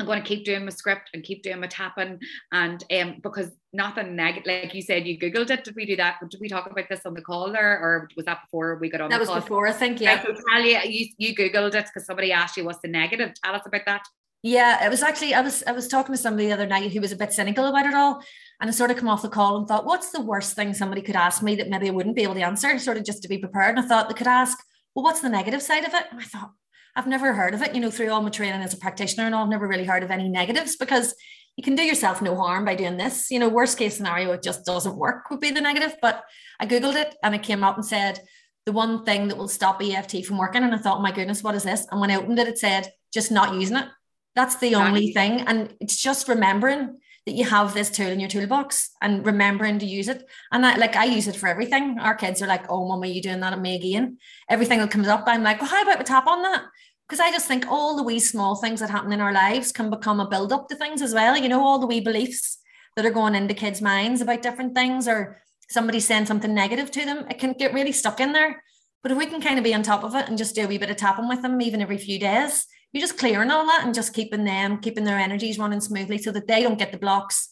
I'm 0.00 0.06
going 0.06 0.22
to 0.22 0.26
keep 0.26 0.44
doing 0.44 0.64
my 0.64 0.70
script 0.70 1.10
and 1.12 1.24
keep 1.24 1.42
doing 1.42 1.60
my 1.60 1.66
tapping. 1.66 2.20
And 2.52 2.84
um, 2.92 3.16
because 3.22 3.50
nothing 3.72 4.14
negative, 4.14 4.46
like 4.46 4.74
you 4.74 4.82
said, 4.82 5.06
you 5.06 5.18
Googled 5.18 5.50
it. 5.50 5.64
Did 5.64 5.74
we 5.74 5.86
do 5.86 5.96
that? 5.96 6.18
Did 6.28 6.40
we 6.40 6.48
talk 6.48 6.70
about 6.70 6.88
this 6.88 7.04
on 7.04 7.14
the 7.14 7.22
call 7.22 7.52
there? 7.52 7.78
Or 7.80 8.08
was 8.16 8.26
that 8.26 8.42
before 8.44 8.76
we 8.76 8.90
got 8.90 9.00
on 9.00 9.10
that 9.10 9.18
was 9.18 9.28
call? 9.28 9.40
before, 9.40 9.66
I 9.66 9.72
think, 9.72 10.00
yeah. 10.00 10.22
So 10.22 10.34
tell 10.52 10.62
you, 10.62 10.78
you, 10.84 11.08
you 11.18 11.34
Googled 11.34 11.74
it 11.74 11.86
because 11.86 12.06
somebody 12.06 12.32
asked 12.32 12.56
you 12.56 12.64
what's 12.64 12.80
the 12.80 12.88
negative. 12.88 13.32
Tell 13.42 13.54
us 13.54 13.62
about 13.66 13.82
that. 13.86 14.02
Yeah, 14.42 14.84
it 14.84 14.88
was 14.88 15.02
actually 15.02 15.34
I 15.34 15.40
was 15.40 15.64
I 15.66 15.72
was 15.72 15.88
talking 15.88 16.14
to 16.14 16.20
somebody 16.20 16.46
the 16.46 16.54
other 16.54 16.66
night 16.66 16.92
who 16.92 17.00
was 17.00 17.12
a 17.12 17.16
bit 17.16 17.32
cynical 17.32 17.66
about 17.66 17.86
it 17.86 17.94
all. 17.94 18.22
And 18.60 18.68
I 18.68 18.72
sort 18.72 18.90
of 18.90 18.96
come 18.96 19.08
off 19.08 19.22
the 19.22 19.28
call 19.28 19.56
and 19.56 19.68
thought, 19.68 19.86
what's 19.86 20.10
the 20.10 20.20
worst 20.20 20.54
thing 20.54 20.74
somebody 20.74 21.00
could 21.00 21.16
ask 21.16 21.42
me 21.42 21.54
that 21.56 21.68
maybe 21.68 21.88
I 21.88 21.92
wouldn't 21.92 22.16
be 22.16 22.24
able 22.24 22.34
to 22.34 22.42
answer, 22.42 22.78
sort 22.78 22.96
of 22.96 23.04
just 23.04 23.22
to 23.22 23.28
be 23.28 23.38
prepared. 23.38 23.76
And 23.76 23.84
I 23.84 23.88
thought 23.88 24.08
they 24.08 24.14
could 24.14 24.26
ask, 24.26 24.58
well, 24.94 25.04
what's 25.04 25.20
the 25.20 25.28
negative 25.28 25.62
side 25.62 25.84
of 25.84 25.94
it? 25.94 26.04
And 26.10 26.20
I 26.20 26.24
thought, 26.24 26.50
I've 26.96 27.06
never 27.06 27.32
heard 27.32 27.54
of 27.54 27.62
it, 27.62 27.74
you 27.74 27.80
know, 27.80 27.90
through 27.90 28.10
all 28.10 28.20
my 28.20 28.30
training 28.30 28.60
as 28.60 28.74
a 28.74 28.78
practitioner 28.78 29.26
and 29.26 29.34
all, 29.34 29.44
I've 29.44 29.50
never 29.50 29.68
really 29.68 29.84
heard 29.84 30.02
of 30.02 30.10
any 30.10 30.28
negatives 30.28 30.74
because 30.74 31.14
you 31.56 31.62
can 31.62 31.76
do 31.76 31.84
yourself 31.84 32.20
no 32.20 32.34
harm 32.34 32.64
by 32.64 32.74
doing 32.74 32.96
this. 32.96 33.30
You 33.30 33.38
know, 33.38 33.48
worst 33.48 33.78
case 33.78 33.96
scenario, 33.96 34.32
it 34.32 34.42
just 34.42 34.64
doesn't 34.64 34.96
work 34.96 35.30
would 35.30 35.40
be 35.40 35.52
the 35.52 35.60
negative. 35.60 35.96
But 36.02 36.24
I 36.58 36.66
Googled 36.66 36.96
it 36.96 37.14
and 37.22 37.36
it 37.36 37.44
came 37.44 37.62
up 37.62 37.76
and 37.76 37.86
said, 37.86 38.20
the 38.66 38.72
one 38.72 39.04
thing 39.04 39.28
that 39.28 39.38
will 39.38 39.48
stop 39.48 39.80
EFT 39.82 40.26
from 40.26 40.36
working. 40.36 40.62
And 40.62 40.74
I 40.74 40.78
thought, 40.78 40.98
oh 40.98 41.02
my 41.02 41.12
goodness, 41.12 41.42
what 41.42 41.54
is 41.54 41.62
this? 41.62 41.86
And 41.90 42.00
when 42.00 42.10
I 42.10 42.16
opened 42.16 42.38
it, 42.38 42.48
it 42.48 42.58
said, 42.58 42.92
just 43.14 43.30
not 43.30 43.54
using 43.54 43.76
it. 43.76 43.86
That's 44.34 44.56
the 44.56 44.74
only 44.76 45.12
thing. 45.12 45.40
And 45.42 45.74
it's 45.80 45.96
just 45.96 46.28
remembering 46.28 46.98
that 47.26 47.34
you 47.34 47.44
have 47.44 47.74
this 47.74 47.90
tool 47.90 48.08
in 48.08 48.20
your 48.20 48.28
toolbox 48.28 48.90
and 49.02 49.24
remembering 49.26 49.78
to 49.80 49.86
use 49.86 50.08
it. 50.08 50.24
And 50.50 50.64
I 50.64 50.76
like 50.76 50.96
I 50.96 51.04
use 51.04 51.28
it 51.28 51.36
for 51.36 51.46
everything. 51.46 51.98
Our 51.98 52.14
kids 52.14 52.40
are 52.40 52.46
like, 52.46 52.70
oh, 52.70 52.88
mom, 52.88 53.02
are 53.02 53.06
you 53.06 53.20
doing 53.20 53.40
that 53.40 53.52
at 53.52 53.60
me 53.60 53.76
again? 53.76 54.18
Everything 54.48 54.78
that 54.78 54.90
comes 54.90 55.08
up, 55.08 55.24
I'm 55.26 55.42
like, 55.42 55.60
well, 55.60 55.70
how 55.70 55.82
about 55.82 55.98
we 55.98 56.04
tap 56.04 56.26
on 56.26 56.42
that? 56.42 56.62
Because 57.06 57.20
I 57.20 57.30
just 57.30 57.46
think 57.46 57.66
all 57.66 57.96
the 57.96 58.02
wee 58.02 58.18
small 58.18 58.56
things 58.56 58.80
that 58.80 58.90
happen 58.90 59.12
in 59.12 59.20
our 59.20 59.32
lives 59.32 59.72
can 59.72 59.90
become 59.90 60.20
a 60.20 60.28
build 60.28 60.52
up 60.52 60.68
to 60.68 60.76
things 60.76 61.02
as 61.02 61.14
well. 61.14 61.36
You 61.36 61.48
know, 61.48 61.62
all 61.62 61.78
the 61.78 61.86
wee 61.86 62.00
beliefs 62.00 62.58
that 62.96 63.04
are 63.04 63.10
going 63.10 63.34
into 63.34 63.54
kids' 63.54 63.82
minds 63.82 64.20
about 64.20 64.42
different 64.42 64.74
things 64.74 65.06
or 65.06 65.40
somebody 65.70 66.00
saying 66.00 66.26
something 66.26 66.54
negative 66.54 66.90
to 66.92 67.04
them, 67.04 67.26
it 67.28 67.38
can 67.38 67.52
get 67.52 67.74
really 67.74 67.92
stuck 67.92 68.20
in 68.20 68.32
there. 68.32 68.62
But 69.02 69.12
if 69.12 69.18
we 69.18 69.26
can 69.26 69.40
kind 69.40 69.58
of 69.58 69.64
be 69.64 69.74
on 69.74 69.82
top 69.82 70.02
of 70.02 70.14
it 70.14 70.28
and 70.28 70.38
just 70.38 70.54
do 70.54 70.64
a 70.64 70.66
wee 70.66 70.78
bit 70.78 70.90
of 70.90 70.96
tapping 70.96 71.28
with 71.28 71.42
them, 71.42 71.60
even 71.60 71.82
every 71.82 71.98
few 71.98 72.18
days, 72.18 72.66
you're 72.92 73.00
just 73.00 73.18
clearing 73.18 73.50
all 73.50 73.66
that 73.66 73.84
and 73.84 73.94
just 73.94 74.14
keeping 74.14 74.44
them, 74.44 74.78
keeping 74.78 75.04
their 75.04 75.18
energies 75.18 75.58
running 75.58 75.80
smoothly 75.80 76.18
so 76.18 76.32
that 76.32 76.46
they 76.46 76.62
don't 76.62 76.78
get 76.78 76.92
the 76.92 76.98
blocks 76.98 77.50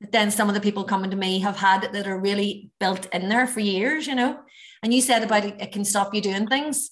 that 0.00 0.12
then 0.12 0.30
some 0.30 0.48
of 0.48 0.54
the 0.54 0.60
people 0.60 0.84
coming 0.84 1.10
to 1.10 1.16
me 1.16 1.38
have 1.40 1.56
had 1.56 1.92
that 1.92 2.06
are 2.06 2.18
really 2.18 2.70
built 2.80 3.06
in 3.12 3.28
there 3.28 3.46
for 3.46 3.60
years, 3.60 4.06
you 4.06 4.14
know. 4.14 4.38
And 4.82 4.92
you 4.92 5.00
said 5.00 5.22
about 5.22 5.44
it, 5.44 5.72
can 5.72 5.84
stop 5.84 6.14
you 6.14 6.20
doing 6.20 6.46
things. 6.46 6.90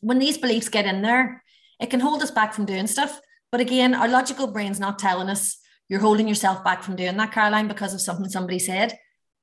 When 0.00 0.18
these 0.18 0.36
beliefs 0.36 0.68
get 0.68 0.84
in 0.84 1.02
there, 1.02 1.42
it 1.80 1.90
can 1.90 2.00
hold 2.00 2.22
us 2.22 2.30
back 2.30 2.52
from 2.52 2.66
doing 2.66 2.86
stuff. 2.86 3.20
But 3.50 3.60
again, 3.60 3.94
our 3.94 4.08
logical 4.08 4.46
brain's 4.46 4.80
not 4.80 4.98
telling 4.98 5.28
us 5.28 5.58
you're 5.88 6.00
holding 6.00 6.28
yourself 6.28 6.62
back 6.64 6.82
from 6.82 6.96
doing 6.96 7.16
that, 7.16 7.32
Caroline, 7.32 7.68
because 7.68 7.94
of 7.94 8.00
something 8.00 8.28
somebody 8.28 8.58
said. 8.58 8.98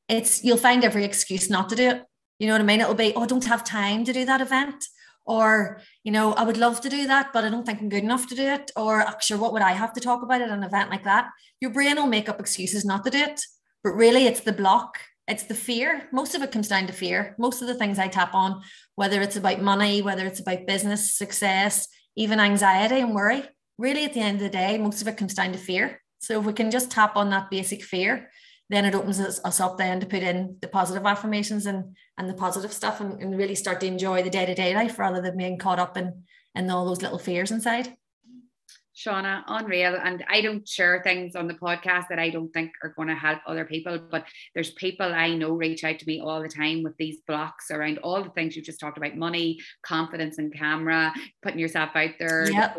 It's 0.08 0.44
you'll 0.44 0.58
find 0.58 0.84
every 0.84 1.06
excuse 1.06 1.50
not 1.50 1.70
to 1.70 1.76
do 1.76 1.90
it. 1.90 2.04
You 2.40 2.48
know 2.48 2.54
what 2.54 2.62
I 2.62 2.66
mean? 2.66 2.82
It'll 2.82 2.94
be, 2.94 3.14
oh, 3.16 3.24
I 3.24 3.26
don't 3.26 3.46
have 3.46 3.64
time 3.64 4.04
to 4.06 4.14
do 4.14 4.26
that 4.26 4.42
event 4.42 4.86
or 5.30 5.80
you 6.04 6.12
know 6.12 6.34
i 6.34 6.44
would 6.44 6.58
love 6.58 6.82
to 6.82 6.90
do 6.90 7.08
that 7.08 7.32
but 7.32 7.46
i 7.46 7.50
don't 7.50 7.66
think 7.66 7.80
i'm 7.80 7.88
good 7.88 8.04
enough 8.04 8.28
to 8.28 8.36
do 8.36 8.42
it 8.42 8.72
or 8.76 9.02
uh, 9.02 9.18
sure 9.20 9.38
what 9.38 9.54
would 9.54 9.62
i 9.62 9.72
have 9.72 9.94
to 9.94 10.02
talk 10.02 10.24
about 10.24 10.42
at 10.42 10.50
an 10.50 10.64
event 10.64 10.90
like 10.90 11.04
that? 11.04 11.30
Your 11.62 11.72
brain 11.72 11.96
will 11.96 12.08
make 12.08 12.28
up 12.28 12.40
excuses 12.40 12.84
not 12.84 13.04
to 13.06 13.12
do 13.12 13.20
it 13.20 13.42
but 13.84 13.92
really 13.92 14.26
it's 14.26 14.42
the 14.42 14.52
block 14.52 15.00
it's 15.30 15.44
the 15.44 15.54
fear. 15.54 16.10
Most 16.12 16.34
of 16.34 16.42
it 16.42 16.52
comes 16.52 16.68
down 16.68 16.88
to 16.88 16.94
fear. 16.94 17.36
Most 17.38 17.62
of 17.62 17.68
the 17.68 17.76
things 17.76 18.00
i 18.00 18.08
tap 18.08 18.34
on 18.34 18.62
whether 18.96 19.22
it's 19.22 19.36
about 19.36 19.62
money 19.62 20.02
whether 20.02 20.26
it's 20.26 20.40
about 20.40 20.66
business 20.66 21.14
success 21.14 21.88
even 22.16 22.40
anxiety 22.40 23.00
and 23.00 23.14
worry 23.14 23.44
really 23.78 24.06
at 24.06 24.14
the 24.14 24.20
end 24.22 24.38
of 24.38 24.44
the 24.44 24.50
day 24.50 24.78
most 24.78 25.02
of 25.02 25.08
it 25.08 25.18
comes 25.18 25.36
down 25.36 25.52
to 25.52 25.60
fear. 25.60 26.02
So 26.20 26.40
if 26.40 26.46
we 26.46 26.54
can 26.54 26.72
just 26.72 26.92
tap 26.92 27.16
on 27.16 27.30
that 27.30 27.52
basic 27.52 27.84
fear 27.84 28.30
then 28.70 28.86
it 28.86 28.96
opens 28.96 29.20
us, 29.20 29.60
up 29.60 29.78
then 29.78 30.00
to 30.00 30.06
put 30.06 30.24
in 30.24 30.58
the 30.62 30.68
positive 30.68 31.06
affirmations 31.06 31.66
and 31.66 31.96
and 32.18 32.30
the 32.30 32.34
positive 32.34 32.72
stuff 32.72 33.02
and, 33.02 33.22
and 33.22 33.38
really 33.38 33.56
start 33.56 33.80
to 33.82 33.88
enjoy 33.88 34.22
the 34.22 34.30
day-to-day 34.30 34.74
life 34.76 35.00
rather 35.00 35.22
than 35.22 35.38
being 35.38 35.58
caught 35.58 35.80
up 35.80 35.98
in 35.98 36.24
in 36.56 36.70
all 36.70 36.86
those 36.86 37.02
little 37.02 37.20
fears 37.20 37.52
inside 37.52 37.96
Shauna, 39.00 39.44
unreal. 39.48 39.96
And 39.96 40.26
I 40.30 40.42
don't 40.42 40.68
share 40.68 41.02
things 41.04 41.36
on 41.36 41.48
the 41.48 41.54
podcast 41.54 42.08
that 42.10 42.20
I 42.20 42.30
don't 42.30 42.52
think 42.52 42.72
are 42.84 42.94
going 42.98 43.08
to 43.08 43.16
help 43.16 43.40
other 43.48 43.64
people. 43.64 43.98
But 43.98 44.26
there's 44.54 44.72
people 44.72 45.06
I 45.06 45.36
know 45.36 45.52
reach 45.52 45.84
out 45.84 46.00
to 46.00 46.06
me 46.06 46.20
all 46.20 46.42
the 46.42 46.50
time 46.50 46.84
with 46.84 46.98
these 46.98 47.22
blocks 47.26 47.72
around 47.72 48.00
all 48.00 48.24
the 48.24 48.30
things 48.32 48.56
you 48.56 48.62
just 48.62 48.80
talked 48.80 48.98
about 48.98 49.16
money, 49.16 49.60
confidence 49.84 50.38
and 50.38 50.54
camera, 50.54 51.14
putting 51.42 51.60
yourself 51.60 51.92
out 51.96 52.12
there. 52.20 52.50
Yep. 52.52 52.78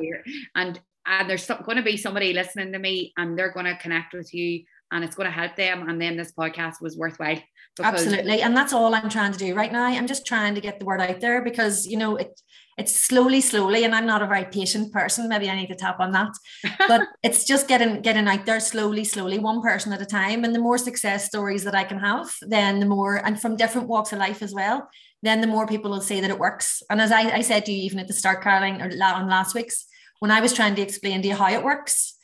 And 0.55 0.81
and 1.07 1.31
there's 1.31 1.47
going 1.47 1.79
to 1.79 1.83
be 1.83 1.97
somebody 1.97 2.35
listening 2.35 2.73
to 2.73 2.79
me 2.79 3.15
and 3.17 3.37
they're 3.37 3.53
going 3.53 3.65
to 3.65 3.77
connect 3.79 4.13
with 4.13 4.35
you 4.35 4.65
and 4.93 5.05
it's 5.05 5.15
going 5.15 5.27
to 5.27 5.33
help 5.33 5.57
them. 5.57 5.89
And 5.89 6.01
then 6.01 6.17
this 6.17 6.33
podcast 6.33 6.81
was 6.81 6.97
worthwhile. 6.97 7.39
Absolutely. 7.81 8.43
And 8.43 8.57
that's 8.57 8.73
all 8.73 8.95
I'm 8.95 9.09
trying 9.09 9.33
to 9.33 9.39
do 9.39 9.55
right 9.55 9.73
now. 9.73 9.85
I'm 9.85 10.07
just 10.07 10.27
trying 10.27 10.55
to 10.55 10.61
get 10.61 10.79
the 10.79 10.85
word 10.85 11.01
out 11.01 11.21
there 11.21 11.43
because, 11.43 11.87
you 11.87 11.97
know, 11.97 12.17
it 12.17 12.41
it's 12.79 12.99
slowly, 12.99 13.43
slowly, 13.43 13.85
and 13.85 13.95
I'm 13.95 14.07
not 14.07 14.23
a 14.23 14.27
very 14.27 14.47
patient 14.47 14.91
person. 14.91 15.29
Maybe 15.29 15.51
I 15.51 15.55
need 15.55 15.67
to 15.67 15.75
tap 15.75 16.01
on 16.01 16.13
that. 16.13 16.33
But 16.89 17.03
it's 17.23 17.45
just 17.45 17.69
getting 17.69 18.01
getting 18.01 18.27
out 18.27 18.47
there 18.47 18.59
slowly, 18.59 19.05
slowly, 19.05 19.39
one 19.39 19.61
person 19.61 19.93
at 19.93 20.01
a 20.01 20.07
time. 20.07 20.45
And 20.45 20.55
the 20.55 20.61
more 20.61 20.79
success 20.79 21.27
stories 21.27 21.63
that 21.65 21.75
I 21.75 21.85
can 21.85 21.99
have, 21.99 22.35
then 22.41 22.81
the 22.81 22.87
more, 22.87 23.17
and 23.17 23.39
from 23.41 23.57
different 23.57 23.89
walks 23.89 24.13
of 24.13 24.19
life 24.19 24.43
as 24.43 24.55
well, 24.55 24.89
then 25.23 25.43
the 25.43 25.47
more 25.47 25.67
people 25.67 25.91
will 25.91 26.01
say 26.01 26.21
that 26.21 26.31
it 26.31 26.39
works. 26.39 26.83
And 26.89 27.01
as 27.01 27.13
I, 27.13 27.23
I 27.41 27.43
said 27.43 27.67
to 27.67 27.73
you, 27.73 27.83
even 27.83 27.99
at 27.99 28.09
the 28.09 28.15
start, 28.15 28.43
Caroline, 28.43 28.81
or 28.81 28.91
on 29.05 29.29
last 29.29 29.55
week's, 29.55 29.87
when 30.21 30.31
I 30.31 30.41
was 30.41 30.55
trying 30.55 30.75
to 30.77 30.83
explain 30.83 31.21
to 31.23 31.29
you 31.29 31.35
how 31.35 31.51
it 31.51 31.63
works, 31.63 32.17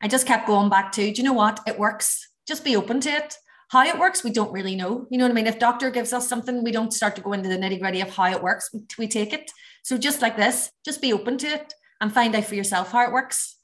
I 0.00 0.08
just 0.08 0.26
kept 0.26 0.46
going 0.46 0.68
back 0.68 0.92
to, 0.92 1.12
do 1.12 1.20
you 1.20 1.24
know 1.24 1.32
what? 1.32 1.60
It 1.66 1.78
works. 1.78 2.28
Just 2.46 2.64
be 2.64 2.76
open 2.76 3.00
to 3.00 3.10
it. 3.10 3.34
How 3.70 3.84
it 3.84 3.98
works, 3.98 4.24
we 4.24 4.30
don't 4.30 4.52
really 4.52 4.74
know. 4.74 5.06
You 5.10 5.18
know 5.18 5.24
what 5.24 5.32
I 5.32 5.34
mean? 5.34 5.46
If 5.46 5.58
doctor 5.58 5.90
gives 5.90 6.14
us 6.14 6.26
something, 6.26 6.64
we 6.64 6.72
don't 6.72 6.92
start 6.92 7.14
to 7.16 7.22
go 7.22 7.34
into 7.34 7.50
the 7.50 7.58
nitty 7.58 7.80
gritty 7.80 8.00
of 8.00 8.08
how 8.08 8.30
it 8.30 8.42
works. 8.42 8.70
We, 8.72 8.80
we 8.98 9.08
take 9.08 9.34
it. 9.34 9.50
So 9.82 9.98
just 9.98 10.22
like 10.22 10.36
this, 10.36 10.70
just 10.84 11.02
be 11.02 11.12
open 11.12 11.36
to 11.38 11.46
it 11.48 11.74
and 12.00 12.12
find 12.12 12.34
out 12.34 12.44
for 12.44 12.54
yourself 12.54 12.92
how 12.92 13.04
it 13.04 13.12
works. 13.12 13.56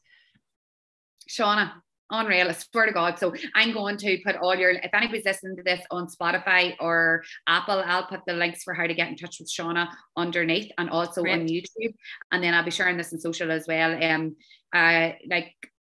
Shauna, 1.26 1.72
unreal. 2.10 2.48
I 2.48 2.52
swear 2.52 2.84
to 2.84 2.92
God. 2.92 3.18
So 3.18 3.32
I'm 3.54 3.72
going 3.72 3.96
to 3.98 4.18
put 4.26 4.36
all 4.36 4.54
your, 4.54 4.72
if 4.72 4.92
anybody's 4.92 5.24
listening 5.24 5.56
to 5.56 5.62
this 5.62 5.80
on 5.90 6.06
Spotify 6.08 6.74
or 6.80 7.24
Apple, 7.46 7.82
I'll 7.86 8.06
put 8.06 8.20
the 8.26 8.34
links 8.34 8.62
for 8.62 8.74
how 8.74 8.86
to 8.86 8.92
get 8.92 9.08
in 9.08 9.16
touch 9.16 9.38
with 9.40 9.50
Shauna 9.50 9.88
underneath 10.16 10.70
and 10.76 10.90
also 10.90 11.22
Great. 11.22 11.32
on 11.32 11.48
YouTube. 11.48 11.94
And 12.30 12.44
then 12.44 12.52
I'll 12.52 12.64
be 12.64 12.70
sharing 12.70 12.98
this 12.98 13.12
in 13.12 13.20
social 13.20 13.50
as 13.50 13.66
well. 13.66 14.04
Um, 14.04 14.36
uh, 14.74 15.12
like 15.30 15.54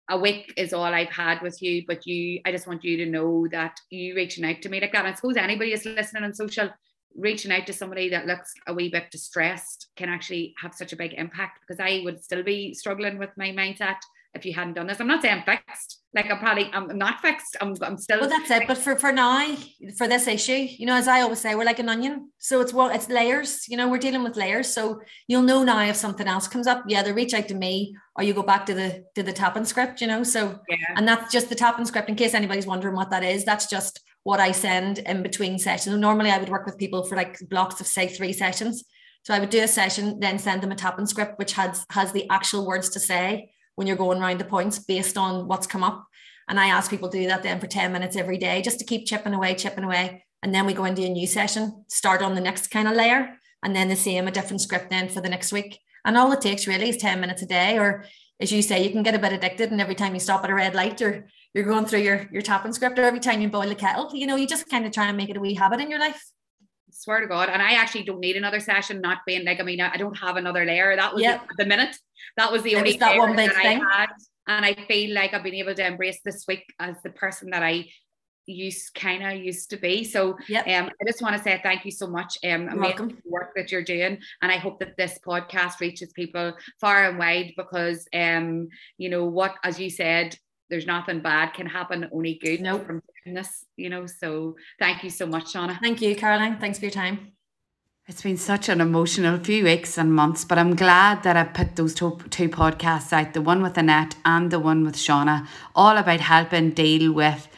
a 0.09 0.17
week 0.17 0.53
is 0.55 0.73
all 0.73 0.83
I've 0.83 1.09
had 1.09 1.41
with 1.41 1.61
you, 1.61 1.83
but 1.87 2.05
you, 2.05 2.39
I 2.45 2.51
just 2.51 2.67
want 2.67 2.83
you 2.83 2.97
to 2.97 3.05
know 3.05 3.47
that 3.51 3.79
you 3.89 4.15
reaching 4.15 4.45
out 4.45 4.61
to 4.61 4.69
me 4.69 4.79
like 4.79 4.93
that. 4.93 5.05
And 5.05 5.09
I 5.09 5.13
suppose 5.13 5.35
anybody 5.35 5.73
is 5.73 5.85
listening 5.85 6.23
on 6.23 6.33
social, 6.33 6.69
reaching 7.15 7.51
out 7.51 7.67
to 7.67 7.73
somebody 7.73 8.09
that 8.09 8.25
looks 8.25 8.53
a 8.67 8.73
wee 8.73 8.89
bit 8.89 9.11
distressed 9.11 9.87
can 9.95 10.09
actually 10.09 10.53
have 10.61 10.73
such 10.73 10.93
a 10.93 10.97
big 10.97 11.13
impact 11.13 11.59
because 11.61 11.79
I 11.79 12.01
would 12.05 12.23
still 12.23 12.43
be 12.43 12.73
struggling 12.73 13.17
with 13.17 13.31
my 13.37 13.49
mindset 13.49 13.97
if 14.37 14.45
you 14.45 14.53
hadn't 14.53 14.73
done 14.73 14.87
this. 14.87 14.99
I'm 14.99 15.07
not 15.07 15.21
saying 15.21 15.39
I'm 15.39 15.43
fixed. 15.43 16.01
Like 16.13 16.31
I'm 16.31 16.39
probably 16.39 16.69
I'm 16.73 16.97
not 16.97 17.21
fixed. 17.21 17.57
I'm 17.59 17.75
I'm 17.81 17.97
still. 17.97 18.21
Well, 18.21 18.29
that's 18.29 18.49
it. 18.49 18.67
But 18.67 18.77
for 18.77 18.95
for 18.95 19.11
now, 19.11 19.55
for 19.97 20.07
this 20.07 20.27
issue, 20.27 20.67
you 20.79 20.85
know, 20.85 20.95
as 20.95 21.07
I 21.07 21.21
always 21.21 21.39
say, 21.39 21.53
we're 21.53 21.65
like 21.65 21.79
an 21.79 21.89
onion. 21.89 22.31
So 22.37 22.61
it's 22.61 22.73
what 22.73 22.95
it's 22.95 23.09
layers. 23.09 23.67
You 23.67 23.77
know, 23.77 23.89
we're 23.89 23.97
dealing 23.97 24.23
with 24.23 24.37
layers. 24.37 24.73
So 24.73 25.01
you'll 25.27 25.41
know 25.41 25.63
now 25.63 25.83
if 25.83 25.95
something 25.95 26.27
else 26.27 26.47
comes 26.47 26.65
up. 26.65 26.83
Yeah, 26.87 27.03
they 27.03 27.11
reach 27.11 27.33
out 27.33 27.47
to 27.49 27.55
me, 27.55 27.95
or 28.15 28.23
you 28.23 28.33
go 28.33 28.41
back 28.43 28.65
to 28.67 28.73
the 28.73 29.03
to 29.15 29.23
the 29.23 29.33
tapping 29.33 29.65
script. 29.65 29.99
You 30.01 30.07
know, 30.07 30.23
so 30.23 30.59
yeah. 30.69 30.95
and 30.95 31.07
that's 31.07 31.31
just 31.31 31.49
the 31.49 31.55
tapping 31.55 31.85
script. 31.85 32.09
In 32.09 32.15
case 32.15 32.33
anybody's 32.33 32.67
wondering 32.67 32.95
what 32.95 33.09
that 33.09 33.23
is, 33.23 33.43
that's 33.43 33.67
just 33.67 33.99
what 34.23 34.39
I 34.39 34.53
send 34.53 34.99
in 34.99 35.23
between 35.23 35.59
sessions. 35.59 35.97
Normally, 35.97 36.31
I 36.31 36.37
would 36.37 36.49
work 36.49 36.65
with 36.65 36.77
people 36.77 37.03
for 37.03 37.15
like 37.15 37.37
blocks 37.49 37.81
of 37.81 37.87
say 37.87 38.07
three 38.07 38.33
sessions. 38.33 38.85
So 39.23 39.33
I 39.33 39.39
would 39.39 39.49
do 39.49 39.61
a 39.61 39.67
session, 39.67 40.21
then 40.21 40.39
send 40.39 40.63
them 40.63 40.71
a 40.71 40.75
tapping 40.75 41.05
script, 41.05 41.37
which 41.37 41.51
has 41.53 41.85
has 41.91 42.13
the 42.13 42.29
actual 42.29 42.65
words 42.65 42.89
to 42.91 42.99
say 42.99 43.51
when 43.77 43.85
you're 43.85 43.95
going 43.95 44.19
around 44.19 44.39
the 44.39 44.45
points 44.45 44.79
based 44.79 45.17
on 45.17 45.47
what's 45.47 45.67
come 45.67 45.83
up. 45.83 46.07
And 46.49 46.59
I 46.59 46.67
ask 46.67 46.89
people 46.89 47.09
to 47.09 47.19
do 47.19 47.27
that 47.27 47.43
then 47.43 47.59
for 47.59 47.67
10 47.67 47.91
minutes 47.91 48.15
every 48.15 48.37
day 48.37 48.61
just 48.63 48.79
to 48.79 48.85
keep 48.85 49.05
chipping 49.05 49.35
away, 49.35 49.53
chipping 49.53 49.83
away. 49.83 50.25
And 50.41 50.53
then 50.53 50.65
we 50.65 50.73
go 50.73 50.85
into 50.85 51.03
a 51.03 51.09
new 51.09 51.27
session, 51.27 51.85
start 51.87 52.23
on 52.23 52.33
the 52.33 52.41
next 52.41 52.71
kind 52.71 52.87
of 52.87 52.95
layer, 52.95 53.37
and 53.61 53.75
then 53.75 53.87
the 53.87 53.95
same, 53.95 54.27
a 54.27 54.31
different 54.31 54.61
script 54.61 54.89
then 54.89 55.09
for 55.09 55.21
the 55.21 55.29
next 55.29 55.53
week. 55.53 55.79
And 56.03 56.17
all 56.17 56.31
it 56.31 56.41
takes 56.41 56.65
really 56.65 56.89
is 56.89 56.97
10 56.97 57.19
minutes 57.19 57.43
a 57.43 57.45
day. 57.45 57.77
Or 57.77 58.05
as 58.39 58.51
you 58.51 58.63
say, 58.63 58.83
you 58.83 58.89
can 58.89 59.03
get 59.03 59.13
a 59.13 59.19
bit 59.19 59.33
addicted. 59.33 59.71
And 59.71 59.79
every 59.79 59.95
time 59.95 60.15
you 60.15 60.19
stop 60.19 60.43
at 60.43 60.49
a 60.49 60.55
red 60.55 60.73
light 60.73 60.99
or 61.03 61.27
you're 61.53 61.65
going 61.65 61.85
through 61.85 61.99
your, 61.99 62.27
your 62.31 62.41
tapping 62.41 62.73
script, 62.73 62.97
or 62.97 63.03
every 63.03 63.19
time 63.19 63.41
you 63.41 63.49
boil 63.49 63.69
a 63.69 63.75
kettle, 63.75 64.09
you 64.13 64.25
know, 64.25 64.35
you 64.35 64.47
just 64.47 64.69
kind 64.69 64.85
of 64.85 64.91
try 64.91 65.07
and 65.07 65.17
make 65.17 65.29
it 65.29 65.37
a 65.37 65.39
wee 65.39 65.53
habit 65.53 65.81
in 65.81 65.89
your 65.89 65.99
life 65.99 66.23
swear 66.97 67.21
to 67.21 67.27
God. 67.27 67.49
And 67.49 67.61
I 67.61 67.73
actually 67.73 68.03
don't 68.03 68.19
need 68.19 68.35
another 68.35 68.59
session, 68.59 69.01
not 69.01 69.19
being 69.25 69.45
like, 69.45 69.59
I 69.59 69.63
mean, 69.63 69.81
I 69.81 69.97
don't 69.97 70.17
have 70.17 70.35
another 70.35 70.65
layer. 70.65 70.95
That 70.95 71.13
was 71.13 71.23
yep. 71.23 71.47
the, 71.49 71.63
the 71.63 71.69
minute. 71.69 71.95
That 72.37 72.51
was 72.51 72.63
the 72.63 72.75
only 72.75 72.91
was 72.91 72.99
that 72.99 73.17
one 73.17 73.35
big 73.35 73.49
that 73.49 73.61
thing. 73.61 73.81
I 73.81 73.99
had. 73.99 74.09
and 74.47 74.65
I 74.65 74.73
feel 74.87 75.13
like 75.13 75.33
I've 75.33 75.43
been 75.43 75.53
able 75.53 75.75
to 75.75 75.85
embrace 75.85 76.19
this 76.25 76.45
week 76.47 76.63
as 76.79 76.95
the 77.03 77.11
person 77.11 77.51
that 77.51 77.63
I 77.63 77.87
used 78.47 78.93
kind 78.95 79.25
of 79.25 79.43
used 79.43 79.69
to 79.69 79.77
be. 79.77 80.03
So 80.03 80.37
yep. 80.47 80.67
um, 80.67 80.89
I 81.01 81.05
just 81.05 81.21
want 81.21 81.35
to 81.37 81.43
say 81.43 81.59
thank 81.61 81.85
you 81.85 81.91
so 81.91 82.07
much. 82.07 82.37
Um, 82.43 82.69
amazing 82.69 83.17
work 83.25 83.51
that 83.55 83.71
you're 83.71 83.83
doing, 83.83 84.19
and 84.41 84.51
I 84.51 84.57
hope 84.57 84.79
that 84.79 84.97
this 84.97 85.19
podcast 85.25 85.79
reaches 85.79 86.13
people 86.13 86.53
far 86.79 87.09
and 87.09 87.19
wide 87.19 87.53
because 87.57 88.07
um, 88.13 88.69
you 88.97 89.09
know 89.09 89.25
what, 89.25 89.55
as 89.63 89.79
you 89.79 89.89
said, 89.89 90.35
there's 90.69 90.85
nothing 90.85 91.21
bad 91.21 91.53
can 91.53 91.67
happen, 91.67 92.09
only 92.11 92.39
good 92.41 92.61
nope. 92.61 92.85
from 92.85 93.01
doing 93.23 93.35
this. 93.35 93.65
You 93.75 93.89
know, 93.89 94.05
so 94.05 94.55
thank 94.79 95.03
you 95.03 95.09
so 95.09 95.25
much, 95.25 95.53
Shauna. 95.53 95.79
Thank 95.81 96.01
you, 96.01 96.15
Caroline. 96.15 96.57
Thanks 96.59 96.79
for 96.79 96.85
your 96.85 96.91
time. 96.91 97.33
It's 98.09 98.21
been 98.21 98.37
such 98.37 98.69
an 98.69 98.79
emotional 98.79 99.37
few 99.37 99.65
weeks 99.65 99.97
and 99.97 100.13
months, 100.13 100.45
but 100.45 100.57
I'm 100.57 100.77
glad 100.77 101.23
that 101.23 101.35
I 101.35 101.43
put 101.43 101.75
those 101.75 101.93
two, 101.93 102.17
two 102.29 102.47
podcasts 102.47 103.11
out 103.11 103.33
the 103.33 103.41
one 103.41 103.61
with 103.61 103.77
Annette 103.77 104.15
and 104.23 104.49
the 104.49 104.61
one 104.61 104.85
with 104.85 104.95
Shauna, 104.95 105.45
all 105.75 105.97
about 105.97 106.21
helping 106.21 106.71
deal 106.71 107.11
with 107.11 107.49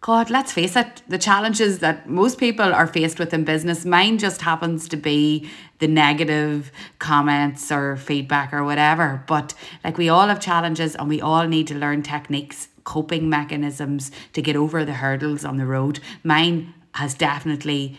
God, 0.00 0.30
let's 0.30 0.52
face 0.52 0.76
it, 0.76 1.02
the 1.08 1.18
challenges 1.18 1.80
that 1.80 2.08
most 2.08 2.38
people 2.38 2.72
are 2.72 2.86
faced 2.86 3.18
with 3.18 3.34
in 3.34 3.42
business, 3.42 3.84
mine 3.84 4.18
just 4.18 4.42
happens 4.42 4.88
to 4.90 4.96
be 4.96 5.50
the 5.80 5.88
negative 5.88 6.70
comments 7.00 7.72
or 7.72 7.96
feedback 7.96 8.52
or 8.52 8.62
whatever. 8.62 9.24
But 9.26 9.54
like 9.82 9.98
we 9.98 10.08
all 10.08 10.28
have 10.28 10.38
challenges 10.40 10.94
and 10.94 11.08
we 11.08 11.20
all 11.20 11.48
need 11.48 11.66
to 11.68 11.74
learn 11.74 12.04
techniques, 12.04 12.68
coping 12.84 13.28
mechanisms 13.28 14.12
to 14.34 14.42
get 14.42 14.54
over 14.54 14.84
the 14.84 14.94
hurdles 14.94 15.44
on 15.44 15.56
the 15.56 15.66
road. 15.66 15.98
Mine 16.22 16.74
has 16.92 17.14
definitely, 17.14 17.98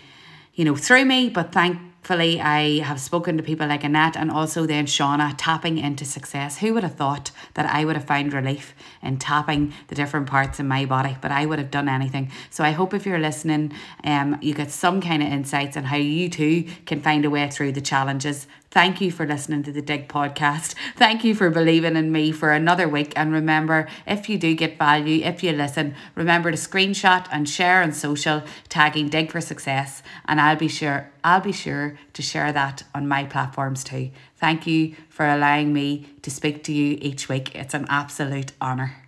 you 0.53 0.63
know, 0.63 0.77
through 0.77 1.03
me, 1.03 1.29
but 1.29 1.51
thank 1.51 1.79
Thankfully, 2.09 2.41
I 2.41 2.79
have 2.79 2.99
spoken 2.99 3.37
to 3.37 3.43
people 3.43 3.67
like 3.67 3.83
Annette 3.83 4.17
and 4.17 4.31
also 4.31 4.65
then 4.65 4.87
Shauna 4.87 5.35
tapping 5.37 5.77
into 5.77 6.05
success. 6.05 6.57
Who 6.57 6.73
would 6.73 6.81
have 6.81 6.95
thought 6.95 7.29
that 7.53 7.67
I 7.67 7.85
would 7.85 7.95
have 7.95 8.05
found 8.05 8.33
relief 8.33 8.73
in 9.03 9.17
tapping 9.17 9.75
the 9.89 9.93
different 9.93 10.25
parts 10.25 10.59
in 10.59 10.67
my 10.67 10.85
body? 10.85 11.17
But 11.21 11.29
I 11.31 11.45
would 11.45 11.59
have 11.59 11.69
done 11.69 11.87
anything. 11.87 12.31
So 12.49 12.63
I 12.63 12.71
hope 12.71 12.95
if 12.95 13.05
you're 13.05 13.19
listening, 13.19 13.73
um, 14.03 14.39
you 14.41 14.55
get 14.55 14.71
some 14.71 15.01
kind 15.01 15.21
of 15.21 15.29
insights 15.29 15.77
on 15.77 15.83
how 15.83 15.97
you 15.97 16.29
too 16.29 16.65
can 16.87 16.99
find 16.99 17.25
a 17.25 17.29
way 17.29 17.47
through 17.47 17.73
the 17.73 17.81
challenges 17.81 18.47
Thank 18.71 19.01
you 19.01 19.11
for 19.11 19.25
listening 19.25 19.63
to 19.63 19.71
the 19.71 19.81
Dig 19.81 20.07
podcast. 20.07 20.75
Thank 20.95 21.23
you 21.23 21.33
for 21.33 21.49
believing 21.49 21.95
in 21.95 22.11
me 22.11 22.31
for 22.31 22.51
another 22.51 22.87
week. 22.87 23.13
And 23.15 23.33
remember, 23.33 23.87
if 24.05 24.29
you 24.29 24.37
do 24.37 24.53
get 24.53 24.77
value, 24.77 25.25
if 25.25 25.41
you 25.41 25.53
listen, 25.53 25.95
remember 26.13 26.51
to 26.51 26.57
screenshot 26.57 27.25
and 27.31 27.49
share 27.49 27.81
on 27.81 27.93
social, 27.93 28.43
tagging 28.67 29.09
Dig 29.09 29.31
for 29.31 29.41
Success. 29.41 30.03
And 30.25 30.39
I'll 30.39 30.55
be 30.55 30.67
sure 30.67 31.09
I'll 31.23 31.41
be 31.41 31.51
sure 31.51 31.97
to 32.13 32.21
share 32.21 32.51
that 32.51 32.83
on 32.93 33.07
my 33.07 33.25
platforms 33.25 33.83
too. 33.83 34.11
Thank 34.37 34.65
you 34.65 34.95
for 35.09 35.27
allowing 35.27 35.73
me 35.73 36.07
to 36.21 36.31
speak 36.31 36.63
to 36.65 36.73
you 36.73 36.97
each 37.01 37.27
week. 37.29 37.55
It's 37.55 37.73
an 37.73 37.85
absolute 37.89 38.53
honour. 38.61 38.98